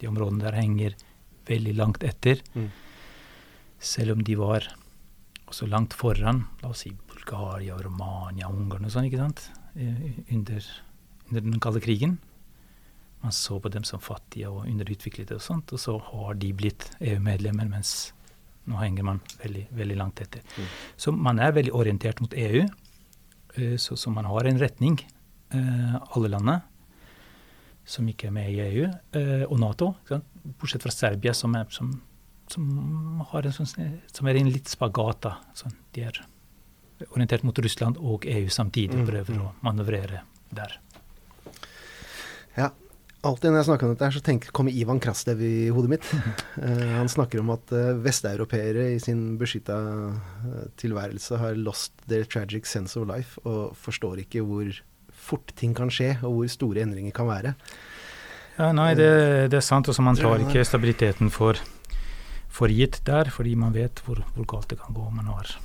de 0.00 0.08
områdene 0.08 0.44
der 0.44 0.58
henger 0.58 0.96
veldig 1.50 1.74
langt 1.78 2.06
etter. 2.06 2.42
Mm. 2.54 2.70
Selv 3.80 4.16
om 4.16 4.24
de 4.24 4.36
var 4.38 4.68
også 5.50 5.66
langt 5.66 5.96
foran, 5.98 6.44
la 6.62 6.70
oss 6.70 6.84
si 6.84 6.92
Bulgaria, 7.10 7.76
Romania, 7.82 8.50
Ungarn 8.50 8.86
og 8.86 8.92
sånn, 8.94 9.08
ikke 9.08 9.22
sant, 9.22 9.46
under, 9.74 10.66
under, 11.28 11.40
den 11.40 11.62
kalde 11.62 11.82
krigen. 11.82 12.18
Man 13.20 13.34
så 13.36 13.58
på 13.60 13.72
dem 13.72 13.84
som 13.84 14.00
fattige 14.00 14.48
og 14.48 14.68
underutviklede 14.68 15.36
og 15.36 15.44
sånt, 15.44 15.74
og 15.74 15.82
så 15.82 15.96
har 16.10 16.38
de 16.40 16.52
blitt 16.56 16.86
EU-medlemmer, 17.00 17.68
mens 17.68 18.12
nå 18.70 18.78
henger 18.80 19.04
man 19.06 19.20
veldig, 19.40 19.66
veldig 19.76 19.98
langt 19.98 20.22
etter. 20.22 20.44
Mm. 20.56 20.70
Så 21.00 21.12
man 21.16 21.40
er 21.42 21.56
veldig 21.56 21.74
orientert 21.76 22.22
mot 22.22 22.36
EU. 22.36 22.64
Eh, 23.54 23.76
så, 23.76 23.96
så, 23.96 24.10
man 24.10 24.24
har 24.24 24.44
en 24.44 24.58
retning, 24.58 25.00
eh, 25.54 25.96
alle 26.16 26.30
landene 26.30 26.60
som 27.90 28.06
ikke 28.06 28.28
er 28.28 28.34
med 28.34 28.50
i 28.52 28.60
EU, 28.62 28.84
eh, 29.18 29.46
og 29.48 29.58
Nato. 29.58 29.94
Bortsett 30.60 30.84
fra 30.84 30.92
Serbia, 30.94 31.34
som 31.34 31.56
er, 31.58 31.66
som, 31.74 31.90
som, 32.50 32.68
en 33.26 33.56
sånn, 33.56 33.70
som 34.12 34.30
er 34.30 34.38
en 34.38 34.52
litt 34.52 34.70
spagat. 34.70 35.26
Sånn, 35.58 35.74
de 35.96 36.04
er 36.06 36.20
orientert 37.08 37.42
mot 37.46 37.58
Russland 37.58 37.98
og 37.98 38.28
EU 38.30 38.46
samtidig, 38.52 38.94
og 38.94 39.06
mm, 39.06 39.10
prøver 39.10 39.38
mm. 39.38 39.42
å 39.42 39.52
manøvrere 39.66 40.22
der. 40.54 40.76
Ja, 42.56 42.70
Alltid 43.20 43.52
når 43.52 43.58
jeg 43.60 43.66
snakker 43.68 43.84
om 43.84 43.92
dette, 43.92 44.06
her, 44.08 44.14
så 44.16 44.22
tenker, 44.24 44.52
kommer 44.56 44.72
Ivan 44.72 45.00
Krastev 45.02 45.42
i 45.44 45.68
hodet 45.68 45.90
mitt. 45.92 46.06
Uh, 46.56 46.84
han 47.00 47.10
snakker 47.12 47.42
om 47.42 47.50
at 47.52 47.72
uh, 47.76 47.98
vesteuropeere 48.00 48.86
i 48.94 49.00
sin 49.02 49.34
beskytta 49.40 49.76
uh, 49.76 50.62
tilværelse 50.80 51.36
har 51.42 51.58
lost 51.60 51.92
their 52.08 52.24
tragic 52.24 52.70
sense 52.70 52.96
of 52.96 53.04
life, 53.10 53.36
og 53.44 53.76
forstår 53.76 54.22
ikke 54.24 54.44
hvor 54.46 54.72
fort 55.12 55.52
ting 55.60 55.76
kan 55.76 55.92
skje, 55.92 56.14
og 56.22 56.38
hvor 56.38 56.48
store 56.48 56.86
endringer 56.86 57.12
kan 57.12 57.28
være. 57.28 57.52
Ja, 58.56 58.70
Nei, 58.76 58.94
det, 58.96 59.10
det 59.52 59.60
er 59.60 59.68
sant. 59.68 59.88
Og 59.92 59.96
så 59.96 60.04
man 60.04 60.16
tar 60.16 60.40
ikke 60.40 60.64
stabiliteten 60.64 61.28
for, 61.32 61.60
for 62.48 62.72
gitt 62.72 63.02
der, 63.04 63.28
fordi 63.32 63.52
man 63.52 63.76
vet 63.76 64.00
hvor, 64.06 64.24
hvor, 64.32 64.48
galt 64.48 64.72
det 64.72 64.80
kan 64.80 64.96
gå. 64.96 65.04
Man 65.12 65.28
har 65.28 65.58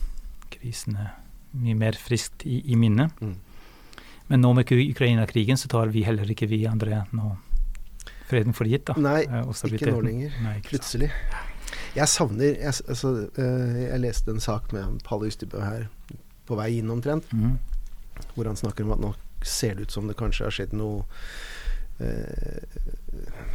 krisene 0.51 1.13
mye 1.55 1.79
mer 1.79 1.95
friskt 1.95 2.43
i, 2.43 2.59
i 2.67 2.75
minnet. 2.79 3.15
Mm. 3.23 3.39
Men 4.27 4.43
nå 4.43 4.51
med 4.57 4.71
Ukraina-krigen 4.75 5.59
så 5.59 5.71
tar 5.71 5.91
vi 5.95 6.03
heller 6.03 6.27
ikke 6.27 6.51
vi 6.51 6.65
andre 6.67 7.05
nå 7.15 7.35
freden 8.29 8.55
for 8.57 8.69
gitt. 8.69 8.87
da. 8.87 8.95
Nei, 8.97 9.23
ikke 9.25 9.91
nå 9.91 10.01
lenger. 10.05 10.39
Nei, 10.43 10.57
ikke 10.61 10.75
Plutselig. 10.75 11.11
Jeg 11.95 12.11
savner 12.11 12.45
jeg, 12.45 12.73
altså, 12.87 13.11
eh, 13.39 13.77
jeg, 13.85 13.99
leste 14.03 14.31
en 14.31 14.43
sak 14.43 14.73
med 14.75 14.99
Palle 15.07 15.29
Ystebø 15.31 15.61
her 15.63 15.87
på 16.45 16.57
vei 16.59 16.75
inn 16.79 16.91
omtrent, 16.91 17.29
mm. 17.33 17.55
hvor 18.35 18.49
han 18.49 18.59
snakker 18.59 18.85
om 18.85 18.95
at 18.95 19.03
nå 19.03 19.13
ser 19.45 19.77
det 19.77 19.87
ut 19.87 19.95
som 19.95 20.09
det 20.09 20.17
kanskje 20.19 20.47
har 20.47 20.55
skjedd 20.55 20.73
noe 20.75 21.05
eh, 22.03 22.65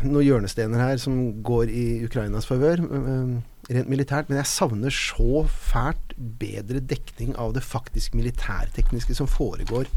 noen 0.07 0.25
hjørnestener 0.25 0.81
her 0.81 1.01
som 1.03 1.43
går 1.45 1.71
i 1.75 1.85
Ukrainas 2.07 2.49
favør, 2.49 2.81
eh, 2.81 3.37
rent 3.71 3.93
militært. 3.93 4.31
Men 4.31 4.41
jeg 4.41 4.53
savner 4.53 4.95
så 4.95 5.45
fælt 5.45 6.17
bedre 6.41 6.81
dekning 6.81 7.37
av 7.37 7.55
det 7.55 7.65
faktisk 7.67 8.17
militærtekniske 8.19 9.19
som 9.21 9.29
foregår 9.31 9.91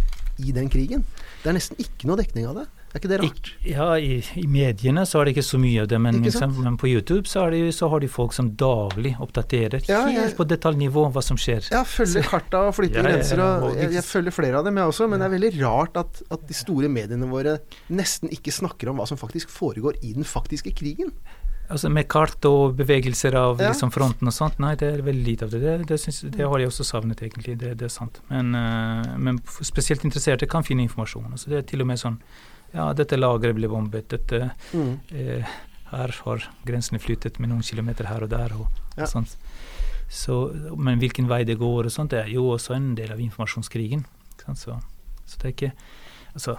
i 0.43 0.51
den 0.51 0.69
krigen. 0.69 1.05
Det 1.43 1.51
er 1.51 1.57
nesten 1.57 1.79
ikke 1.79 2.09
noe 2.09 2.19
dekning 2.19 2.49
av 2.49 2.63
det. 2.63 2.67
Er 2.93 3.01
ikke 3.01 3.09
det 3.09 3.17
rart? 3.23 3.47
Ik 3.65 3.71
ja, 3.73 3.87
i, 3.97 4.19
i, 4.37 4.43
mediene 4.45 5.01
så 5.09 5.17
er 5.19 5.25
det 5.25 5.33
ikke 5.33 5.45
så 5.47 5.57
mye 5.57 5.81
av 5.81 5.87
det, 5.89 5.97
men, 6.03 6.19
liksom, 6.21 6.51
men 6.61 6.75
på 6.77 6.91
YouTube 6.91 7.25
så, 7.29 7.47
det, 7.49 7.61
så, 7.73 7.89
har 7.89 8.03
de 8.03 8.09
folk 8.11 8.35
som 8.37 8.51
daglig 8.59 9.15
oppdaterer 9.23 9.81
ja, 9.89 10.03
helt 10.05 10.19
jeg, 10.19 10.35
på 10.37 10.45
detaljnivå 10.45 11.07
hva 11.15 11.23
som 11.25 11.39
skjer. 11.41 11.65
Ja, 11.73 11.81
følger 11.89 12.27
karta 12.29 12.67
og 12.67 12.75
flytter 12.77 13.01
ja, 13.01 13.07
grenser. 13.07 13.41
Og 13.41 13.79
jeg, 13.81 13.95
jeg, 13.97 14.05
følger 14.05 14.37
flere 14.37 14.61
av 14.61 14.69
dem, 14.69 14.77
jeg 14.77 14.93
også. 14.93 15.09
Men 15.09 15.23
det 15.23 15.29
er 15.29 15.33
veldig 15.33 15.51
rart 15.63 15.97
at, 16.03 16.21
at 16.37 16.45
de 16.45 16.57
store 16.57 16.91
mediene 16.93 17.31
våre 17.31 17.57
nesten 17.89 18.29
ikke 18.33 18.53
snakker 18.53 18.93
om 18.93 19.01
hva 19.01 19.09
som 19.09 19.17
faktisk 19.17 19.49
foregår 19.49 19.97
i 20.05 20.13
den 20.13 20.29
faktiske 20.29 20.75
krigen. 20.77 21.09
Altså 21.73 21.89
Med 21.89 22.05
kart 22.11 22.45
og 22.45 22.75
bevegelser 22.77 23.33
av 23.39 23.61
ja. 23.61 23.71
liksom 23.71 23.89
fronten 23.95 24.29
og 24.29 24.35
sånt, 24.35 24.61
nei, 24.61 24.75
det 24.77 24.89
er 24.99 25.05
veldig 25.05 25.25
lite 25.25 25.47
av 25.47 25.53
det. 25.53 25.61
Det, 25.65 25.75
det, 25.89 25.99
synes, 26.05 26.25
det 26.35 26.45
har 26.45 26.61
jeg 26.61 26.69
også 26.69 26.85
savnet, 26.85 27.25
egentlig. 27.25 27.57
Det, 27.57 27.73
det 27.79 27.87
er 27.87 27.93
sant. 27.93 28.19
Men, 28.29 28.53
uh, 28.53 29.15
men, 29.17 29.39
spesielt 29.65 30.05
interesserte 30.05 30.49
kan 30.51 30.67
finne 30.67 30.85
informasjon. 30.85 31.31
Altså 31.31 31.49
det 31.49 31.63
er 31.63 31.71
til 31.73 31.81
og 31.81 31.89
med 31.89 32.01
sånn 32.01 32.19
Ja, 32.73 32.89
dette 32.97 33.19
lageret 33.19 33.57
ble 33.57 33.69
bombet. 33.69 34.09
Dette 34.13 34.49
mm. 34.73 34.93
eh, 35.13 35.55
Her 35.93 36.15
har 36.25 36.47
grensene 36.65 37.01
flyttet 37.01 37.37
med 37.39 37.51
noen 37.51 37.65
kilometer 37.65 38.09
her 38.09 38.25
og 38.25 38.31
der. 38.33 38.55
og, 38.57 38.83
ja. 38.97 39.07
sånt. 39.09 39.37
Så, 40.13 40.35
men 40.77 40.99
hvilken 41.01 41.29
vei 41.29 41.43
det 41.47 41.57
går 41.61 41.87
og 41.87 41.93
sånt, 41.93 42.11
det 42.13 42.23
er 42.25 42.33
jo 42.33 42.47
også 42.53 42.75
en 42.75 42.93
del 42.97 43.13
av 43.13 43.21
informasjonskrigen. 43.21 44.05
Så, 44.43 44.75
så 45.25 45.37
det 45.41 45.45
er 45.45 45.55
ikke 45.55 45.75
Altså 46.33 46.55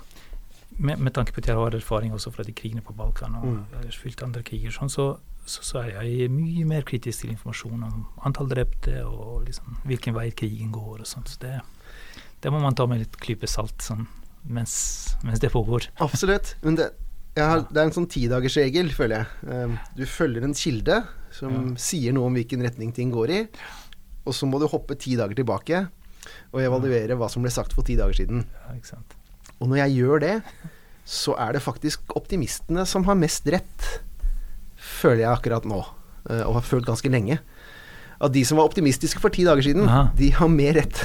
med, 0.79 0.99
med, 0.99 1.13
tanke 1.15 1.33
på 1.33 1.41
at 1.43 1.49
jeg 1.49 1.57
har 1.57 1.75
erfaring 1.75 2.13
også 2.15 2.31
fra 2.35 2.43
de 2.47 2.53
krigene 2.53 2.83
på 2.83 2.93
Balkan 2.93 3.35
og 3.39 3.47
mm. 3.47 3.91
fylt 3.95 4.23
andre 4.23 4.43
kriger, 4.47 4.75
sånn, 4.75 4.91
så, 4.91 5.07
så, 5.47 5.63
så, 5.63 5.83
er 5.83 6.09
jeg 6.11 6.31
mye 6.33 6.65
mer 6.69 6.87
kritisk 6.87 7.23
til 7.23 7.35
informasjon 7.35 7.87
om 7.87 8.05
antall 8.27 8.51
drepte 8.51 9.03
og 9.07 9.45
liksom, 9.47 9.79
hvilken 9.87 10.17
vei 10.17 10.31
krigen 10.31 10.73
går 10.75 11.05
og 11.05 11.09
sånt. 11.09 11.31
Så 11.31 11.43
det, 11.45 11.59
det, 12.41 12.53
må 12.53 12.63
man 12.63 12.75
ta 12.75 12.89
med 12.91 13.05
litt 13.05 13.19
klype 13.23 13.51
salt 13.51 13.85
sånn, 13.85 14.07
mens, 14.45 14.75
mens, 15.25 15.41
det 15.43 15.51
pågår. 15.53 15.89
Absolutt. 16.05 16.55
Men 16.63 16.79
det, 16.79 16.91
har, 17.37 17.65
det 17.71 17.81
er 17.81 17.89
en 17.89 17.97
sånn 17.97 18.11
tidagersregel, 18.11 18.93
føler 18.95 19.23
jeg. 19.25 19.51
Um, 19.51 19.77
du 19.97 20.05
følger 20.09 20.47
en 20.47 20.57
kilde 20.57 21.03
som 21.35 21.75
sier 21.81 22.15
noe 22.15 22.31
om 22.31 22.39
hvilken 22.39 22.63
retning 22.63 22.93
ting 22.95 23.11
går 23.15 23.33
i, 23.35 23.41
og 24.25 24.37
så 24.37 24.47
må 24.47 24.61
du 24.63 24.69
hoppe 24.71 24.97
ti 25.01 25.17
dager 25.19 25.35
tilbake 25.41 25.83
og 26.55 26.63
evaluere 26.63 27.17
hva 27.19 27.27
som 27.29 27.45
ble 27.45 27.51
sagt 27.53 27.75
for 27.77 27.85
ti 27.87 27.97
dager 27.99 28.17
siden. 28.17 28.45
Og 29.59 29.69
når 29.69 29.83
jeg 29.83 29.99
gjør 29.99 30.23
det, 30.23 30.37
så 31.05 31.35
er 31.41 31.57
det 31.57 31.65
faktisk 31.65 32.15
optimistene 32.17 32.87
som 32.89 33.05
har 33.09 33.19
mest 33.19 33.47
rett, 33.53 33.89
føler 34.79 35.25
jeg 35.27 35.33
akkurat 35.35 35.67
nå. 35.69 35.83
Eh, 36.31 36.45
og 36.47 36.57
har 36.59 36.65
følt 36.65 36.89
ganske 36.89 37.11
lenge. 37.13 37.39
At 38.23 38.33
de 38.33 38.45
som 38.47 38.61
var 38.61 38.71
optimistiske 38.71 39.21
for 39.21 39.35
ti 39.35 39.45
dager 39.45 39.67
siden, 39.67 39.85
Aha. 39.89 40.07
de 40.17 40.31
har 40.33 40.49
mer 40.49 40.79
rett. 40.79 41.03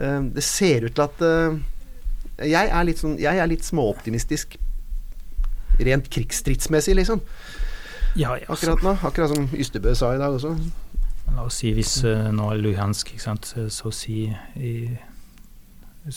Eh, 0.00 0.20
det 0.36 0.44
ser 0.46 0.86
ut 0.88 0.96
til 0.96 1.04
at 1.04 1.24
eh, 1.26 1.58
Jeg 2.40 2.70
er 2.72 2.84
litt, 2.88 3.00
sånn, 3.02 3.18
jeg 3.20 3.40
er 3.40 3.48
litt 3.50 3.66
småoptimistisk 3.66 4.56
rent 5.80 6.08
krigsstridsmessig, 6.12 6.94
liksom. 6.96 7.20
Ja, 8.18 8.34
ja, 8.38 8.46
akkurat 8.48 8.82
nå. 8.84 8.96
Akkurat 9.06 9.32
som 9.32 9.46
Ystebø 9.54 9.94
sa 9.96 10.14
i 10.14 10.20
dag 10.20 10.34
også. 10.34 10.54
La 11.30 11.44
oss 11.46 11.60
si 11.62 11.70
hvis 11.76 12.00
uh, 12.02 12.30
nå 12.34 12.48
er 12.52 12.62
Luhansk, 12.64 13.12
ikke 13.14 13.22
sant, 13.22 13.52
så 13.52 13.90
å 13.90 13.94
si 13.94 14.24
i 14.58 14.74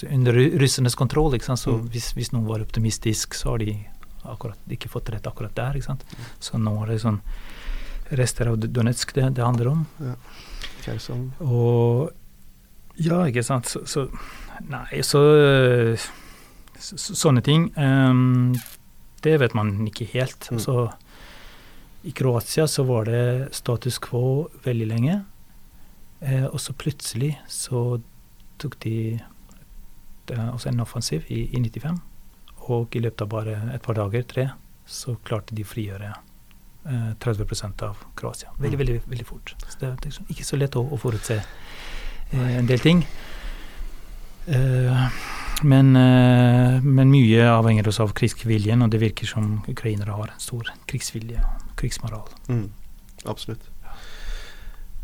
under 0.10 0.34
russernes 0.34 0.96
kontroll. 0.96 1.36
ikke 1.36 1.46
sant? 1.46 1.60
Så 1.60 1.76
mm. 1.76 1.90
hvis, 1.94 2.12
hvis, 2.18 2.32
noen 2.34 2.48
var 2.48 2.64
optimistisk, 2.64 3.36
så 3.38 3.54
har 3.54 3.64
de 3.64 3.76
akkurat 4.24 4.72
ikke 4.72 4.92
fått 4.92 5.12
rett 5.14 5.28
akkurat 5.28 5.56
der. 5.56 5.78
ikke 5.78 5.92
sant? 5.92 6.06
Mm. 6.08 6.32
Så 6.48 6.62
nå 6.62 6.74
er 6.84 6.94
det 6.94 7.02
sånn 7.04 7.20
rester 8.14 8.52
av 8.52 8.60
Donetsk 8.64 9.14
det, 9.16 9.30
det 9.38 9.46
handler 9.46 9.74
om. 9.74 9.86
Ja. 10.04 10.18
Og 11.44 12.12
Ja, 13.02 13.24
ikke 13.26 13.42
sant. 13.42 13.66
Så, 13.72 13.84
så 13.90 14.08
Nei, 14.71 15.02
så, 15.04 15.21
så 16.80 17.15
Sånne 17.15 17.41
ting. 17.43 17.69
Um, 17.78 18.54
det 19.23 19.38
vet 19.39 19.56
man 19.56 19.76
ikke 19.88 20.08
helt. 20.13 20.49
Mm. 20.52 20.60
Så 20.60 20.78
i 22.04 22.12
Kroatia 22.12 22.67
så 22.67 22.84
var 22.84 23.08
det 23.08 23.54
status 23.56 23.99
quo 24.04 24.49
veldig 24.65 24.88
lenge. 24.89 25.21
Eh, 26.19 26.45
og 26.45 26.60
så 26.62 26.76
plutselig 26.76 27.38
så 27.47 28.02
tok 28.60 28.76
de 28.84 29.19
også 30.28 30.69
en 30.71 30.84
offensiv 30.84 31.26
i, 31.32 31.45
i 31.52 31.60
95. 31.60 31.99
Og 32.73 32.95
i 32.95 33.02
løpet 33.04 33.26
av 33.26 33.32
bare 33.32 33.58
et 33.73 33.84
par 33.84 33.97
dager, 33.99 34.23
tre, 34.28 34.47
så 34.88 35.17
klarte 35.23 35.56
de 35.56 35.65
å 35.65 35.67
frigjøre 35.67 36.12
eh, 36.12 37.12
30% 37.23 37.84
av 37.88 38.04
Kroatia. 38.19 38.52
Veldig, 38.58 38.78
mm. 38.78 38.84
veldig, 38.84 38.99
veldig 39.12 39.28
fort. 39.28 39.56
Så 39.67 39.80
det 39.82 39.89
er 39.89 40.08
liksom 40.08 40.32
ikke 40.32 40.47
så 40.47 40.60
lett 40.60 40.76
å, 40.80 40.84
å 40.84 40.99
forutse 40.99 41.39
eh, 41.39 42.54
en 42.58 42.67
del 42.69 42.84
ting. 42.84 43.04
Eh, 44.47 45.08
men, 45.63 45.95
eh, 45.95 46.82
men, 46.84 47.12
mye 47.12 47.43
avhenger 47.47 47.88
også 47.88 48.08
av 48.08 48.15
krigsviljen, 48.17 48.84
og 48.84 48.91
det 48.91 48.99
virker 49.03 49.29
som 49.29 49.62
ukrainere 49.69 50.15
har 50.15 50.34
en 50.34 50.41
stor 50.41 50.71
krigsvilje 50.89 51.39
og 51.39 51.75
krigsmoral. 51.79 52.25
Mm, 52.49 52.67
absolutt. 53.25 53.69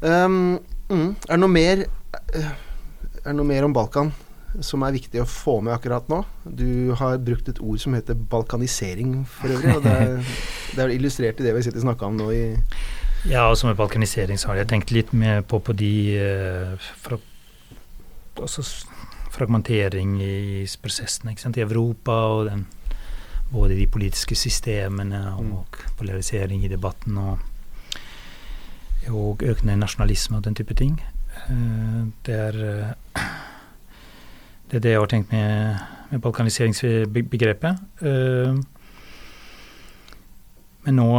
Um, 0.02 0.60
mm, 0.90 1.08
er 1.28 1.36
det 1.36 1.40
noe 1.42 1.52
mer 1.52 1.82
eh, 1.84 2.52
Er 3.20 3.26
det 3.26 3.34
noe 3.36 3.48
mer 3.50 3.66
om 3.68 3.74
Balkan 3.76 4.14
som 4.64 4.84
er 4.88 4.96
viktig 4.96 5.20
å 5.22 5.28
få 5.28 5.58
med 5.62 5.74
akkurat 5.76 6.08
nå. 6.10 6.22
Du 6.44 6.96
har 6.98 7.20
brukt 7.22 7.50
et 7.52 7.60
ord 7.62 7.82
som 7.84 7.94
heter 7.94 8.18
balkanisering 8.32 9.20
for 9.30 9.52
øvrig. 9.54 9.76
og 9.76 9.84
Det 9.84 9.92
er, 9.94 10.32
det 10.76 10.86
er 10.86 10.94
illustrert 10.96 11.42
i 11.42 11.46
det 11.46 11.54
vi 11.54 11.66
sitter 11.68 11.84
og 11.84 11.90
snakker 11.90 12.10
om 12.10 12.18
nå 12.18 12.32
i 12.34 12.44
Ja, 13.30 13.50
og 13.50 13.58
som 13.60 13.70
med 13.70 13.78
balkanisering 13.78 14.40
så 14.40 14.54
har 14.54 14.62
jeg 14.62 14.72
tenkt 14.72 14.96
litt 14.96 15.12
mer 15.14 15.44
på, 15.44 15.60
på 15.62 15.76
de 15.78 15.92
uh, 16.18 16.90
fra, 17.04 17.20
også 18.40 18.66
fragmentering 19.40 20.18
i 20.22 20.66
prosessene 20.84 21.34
i 21.34 21.64
Europa, 21.64 22.12
og 22.12 22.50
den, 22.50 22.66
både 23.52 23.78
de 23.80 23.88
politiske 23.88 24.36
systemene 24.36 25.24
og, 25.38 25.44
mm. 25.44 25.96
polarisering 25.98 26.64
i 26.66 26.72
debatten 26.72 27.18
og, 27.18 27.40
og 29.10 29.44
økende 29.44 29.80
nasjonalisme 29.80 30.38
og 30.38 30.44
den 30.44 30.56
type 30.56 30.74
ting. 30.74 31.00
Uh, 31.50 32.10
det 32.26 32.36
er 32.36 32.56
uh, 32.60 33.22
det 34.70 34.78
er 34.78 34.82
det 34.86 34.92
jeg 34.92 35.00
har 35.00 35.10
tenkt 35.10 35.32
med, 35.32 35.78
med 36.12 36.22
balkaniseringsbegrepet. 36.22 37.80
Uh, 38.02 38.60
men 40.86 40.96
nå, 40.96 41.10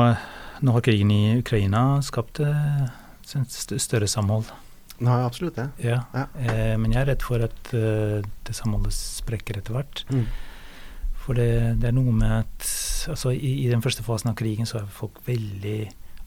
nå, 0.61 0.73
har 0.73 0.85
krigen 0.85 1.11
i 1.11 1.39
Ukraina 1.39 2.01
skapt 2.03 2.41
større 3.27 4.07
samhold. 4.07 4.51
Har 5.07 5.25
absolutt 5.25 5.57
det. 5.57 5.69
Ja. 5.85 6.03
ja. 6.13 6.27
Eh, 6.37 6.77
men 6.81 6.93
jeg 6.93 7.01
er 7.03 7.11
redd 7.13 7.25
for 7.25 7.43
at 7.45 7.73
det 7.73 8.57
samholdet 8.57 8.93
sprekker 8.97 9.61
etter 9.61 9.77
hvert. 9.77 10.05
Mm. 10.13 10.27
For 11.21 11.37
det, 11.37 11.51
det, 11.81 11.91
er 11.91 11.97
noe 11.97 12.13
med 12.17 12.33
at 12.43 12.69
altså, 13.13 13.33
i, 13.33 13.55
i, 13.65 13.69
den 13.71 13.85
første 13.85 14.05
fasen 14.05 14.33
av 14.33 14.37
krigen 14.41 14.69
så 14.69 14.81
er 14.81 14.93
folk 14.93 15.21
veldig 15.27 15.79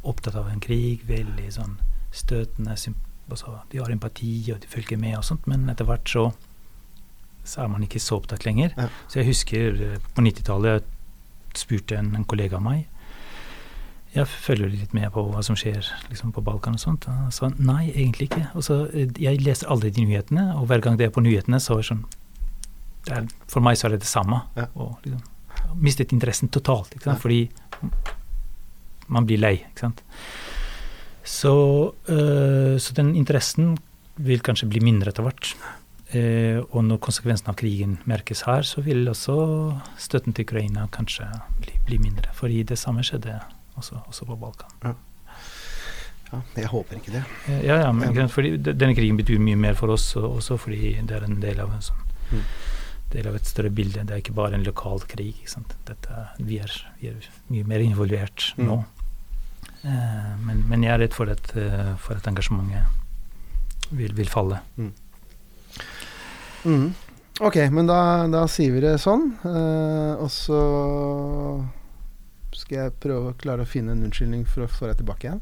opptatt 0.10 0.38
av 0.40 0.50
en 0.50 0.64
krig. 0.64 1.06
Veldig 1.10 1.50
sånn 1.54 1.78
støtende. 2.14 2.74
Altså, 2.74 3.58
de 3.72 3.82
har 3.82 3.94
empati 3.94 4.36
og 4.54 4.62
de 4.64 4.72
følger 4.72 5.02
med 5.02 5.18
og 5.20 5.28
sånt, 5.28 5.46
men 5.50 5.70
etter 5.74 5.90
hvert 5.90 6.10
så 6.10 6.32
så 7.44 7.64
er 7.64 7.72
man 7.72 7.84
ikke 7.84 8.00
så 8.00 8.18
opptatt 8.22 8.46
lenger. 8.48 8.74
Ja. 8.78 8.88
Så 9.08 9.20
jeg 9.20 9.34
husker 9.34 9.80
eh, 9.84 10.12
på 10.16 10.24
90-tallet 10.24 10.88
spurte 11.58 12.00
en, 12.00 12.14
en, 12.18 12.26
kollega 12.26 12.58
av 12.58 12.66
meg 12.66 12.88
jeg 14.14 14.30
følger 14.30 14.70
litt 14.70 14.92
med 14.94 15.10
på 15.14 15.24
hva 15.26 15.42
som 15.46 15.58
skjer 15.58 15.82
liksom, 16.12 16.34
på 16.36 16.44
Balkan 16.46 16.78
og 16.78 16.82
sånt. 16.82 17.08
Og 17.10 17.34
så 17.34 17.50
nei, 17.58 17.88
egentlig 17.90 18.30
ikke. 18.30 18.46
Så, 18.62 18.84
eh, 18.94 19.10
jeg 19.22 19.42
leser 19.42 19.72
aldri 19.74 19.90
de 19.94 20.06
nyhetene, 20.06 20.52
og 20.60 20.68
hver 20.70 20.84
gang 20.86 21.00
det 21.00 21.08
er 21.08 21.14
på 21.16 21.24
nyhetene, 21.26 21.60
så 21.64 21.80
er 21.80 21.82
det 21.82 21.90
sånn 21.90 22.04
det 23.04 23.16
er, 23.18 23.26
For 23.52 23.66
meg 23.66 23.76
så 23.76 23.90
er 23.90 23.96
det 23.96 24.04
det 24.06 24.12
samme. 24.12 24.44
Ja. 24.56 24.68
Og 24.78 25.02
liksom, 25.04 25.24
mistet 25.82 26.14
interessen 26.14 26.52
totalt, 26.54 26.94
ja. 27.02 27.16
fordi 27.20 27.48
man 29.12 29.26
blir 29.28 29.42
lei. 29.42 29.56
ikke 29.66 29.88
sant? 29.88 30.04
Så, 31.24 31.56
øh, 32.12 32.78
så 32.80 32.94
den 32.94 33.16
interessen 33.16 33.78
vil 34.16 34.44
kanskje 34.46 34.70
bli 34.70 34.84
mindre 34.84 35.10
etter 35.10 35.26
hvert. 35.26 35.56
Eh, 36.14 36.62
og 36.70 36.86
når 36.86 37.02
konsekvensen 37.02 37.50
av 37.50 37.58
krigen 37.58 37.98
merkes 38.06 38.46
her, 38.46 38.62
så 38.62 38.86
vil 38.86 39.10
også 39.10 39.36
støtten 39.98 40.38
til 40.38 40.46
Ukraina 40.46 40.86
kanskje 40.94 41.26
bli, 41.64 41.74
bli 41.88 41.98
mindre. 41.98 42.30
Fordi 42.38 42.62
det 42.70 42.78
samme 42.78 43.02
skjedde 43.02 43.40
også, 43.80 44.00
også 44.08 44.28
på 44.30 44.38
Balkan. 44.40 44.76
Ja. 44.84 44.94
ja. 46.32 46.42
jeg 46.58 46.72
håper 46.72 47.00
ikke 47.00 47.16
det. 47.16 47.24
Eh, 47.48 47.66
ja, 47.68 47.80
ja, 47.86 47.92
men 47.92 48.30
fordi 48.32 48.56
Denne 48.58 48.96
krigen 48.98 49.20
betyr 49.20 49.42
mye 49.42 49.60
mer 49.60 49.78
for 49.80 49.94
oss 49.96 50.12
også 50.20 50.60
fordi 50.62 50.96
det 51.02 51.18
er 51.18 51.28
en 51.28 51.42
del 51.44 51.62
av 51.64 51.74
en 51.76 51.86
sånn 51.86 52.02
mm. 52.32 52.44
del 53.16 53.30
av 53.30 53.38
et 53.40 53.50
større 53.50 53.74
bilde. 53.74 54.06
Det 54.08 54.16
er 54.16 54.24
ikke 54.24 54.38
bare 54.38 54.58
en 54.58 54.66
lokal 54.68 55.06
krig. 55.10 55.46
Dette, 55.88 56.26
vi, 56.40 56.60
er, 56.64 56.76
vi, 57.02 57.14
er, 57.14 57.32
mye 57.54 57.70
mer 57.74 57.86
involvert 57.86 58.52
mm. 58.58 58.68
nå. 58.68 58.82
Eh, 59.84 60.36
men, 60.46 60.64
men, 60.70 60.84
jeg 60.86 60.96
er 60.96 61.02
redd 61.04 61.16
for 61.16 61.32
at, 61.32 61.56
eh, 61.60 61.96
for 62.00 62.16
at 62.20 62.28
engasjementet 62.30 63.92
vil, 63.94 64.14
vil 64.16 64.30
falle. 64.32 64.62
Mm. 64.78 64.94
Mm. 66.64 66.94
Ok, 67.44 67.58
men 67.74 67.90
da, 67.90 68.00
da 68.32 68.46
sier 68.52 68.76
vi 68.76 68.84
det 68.84 68.96
sånn. 69.02 69.32
eh, 69.50 70.14
og 70.22 70.30
så 70.32 70.60
skal 72.60 72.78
jeg 72.78 72.96
prøve 73.04 73.32
å 73.32 73.38
klare 73.40 73.66
å 73.66 73.70
finne 73.70 73.96
en 73.96 74.06
unnskyldning 74.08 74.46
for 74.50 74.66
å 74.66 74.72
få 74.72 74.90
deg 74.90 75.02
tilbake 75.02 75.28
igjen. 75.30 75.42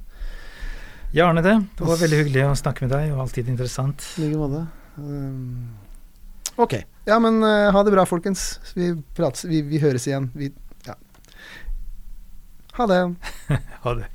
Gjerne 1.11 1.43
det. 1.43 1.57
Det 1.77 1.87
var 1.87 1.99
veldig 1.99 2.21
hyggelig 2.21 2.45
å 2.47 2.55
snakke 2.55 2.85
med 2.85 2.93
deg, 2.95 3.09
og 3.11 3.25
alltid 3.25 3.51
interessant. 3.51 4.05
I 4.15 4.29
like 4.29 4.39
måte. 4.39 4.63
Um, 4.95 5.73
ok. 6.55 6.77
Ja, 7.09 7.17
men 7.19 7.41
eh, 7.43 7.67
ha 7.75 7.83
det 7.83 7.91
bra, 7.91 8.05
folkens. 8.07 8.45
Vi, 8.77 8.93
prates, 9.17 9.43
vi, 9.49 9.59
vi 9.67 9.81
høres 9.83 10.07
igjen. 10.07 10.29
Vi, 10.37 10.53
ja. 10.87 10.95
Ha 12.79 12.87
det. 12.91 13.03
Ha 13.83 13.95
det. 13.97 14.07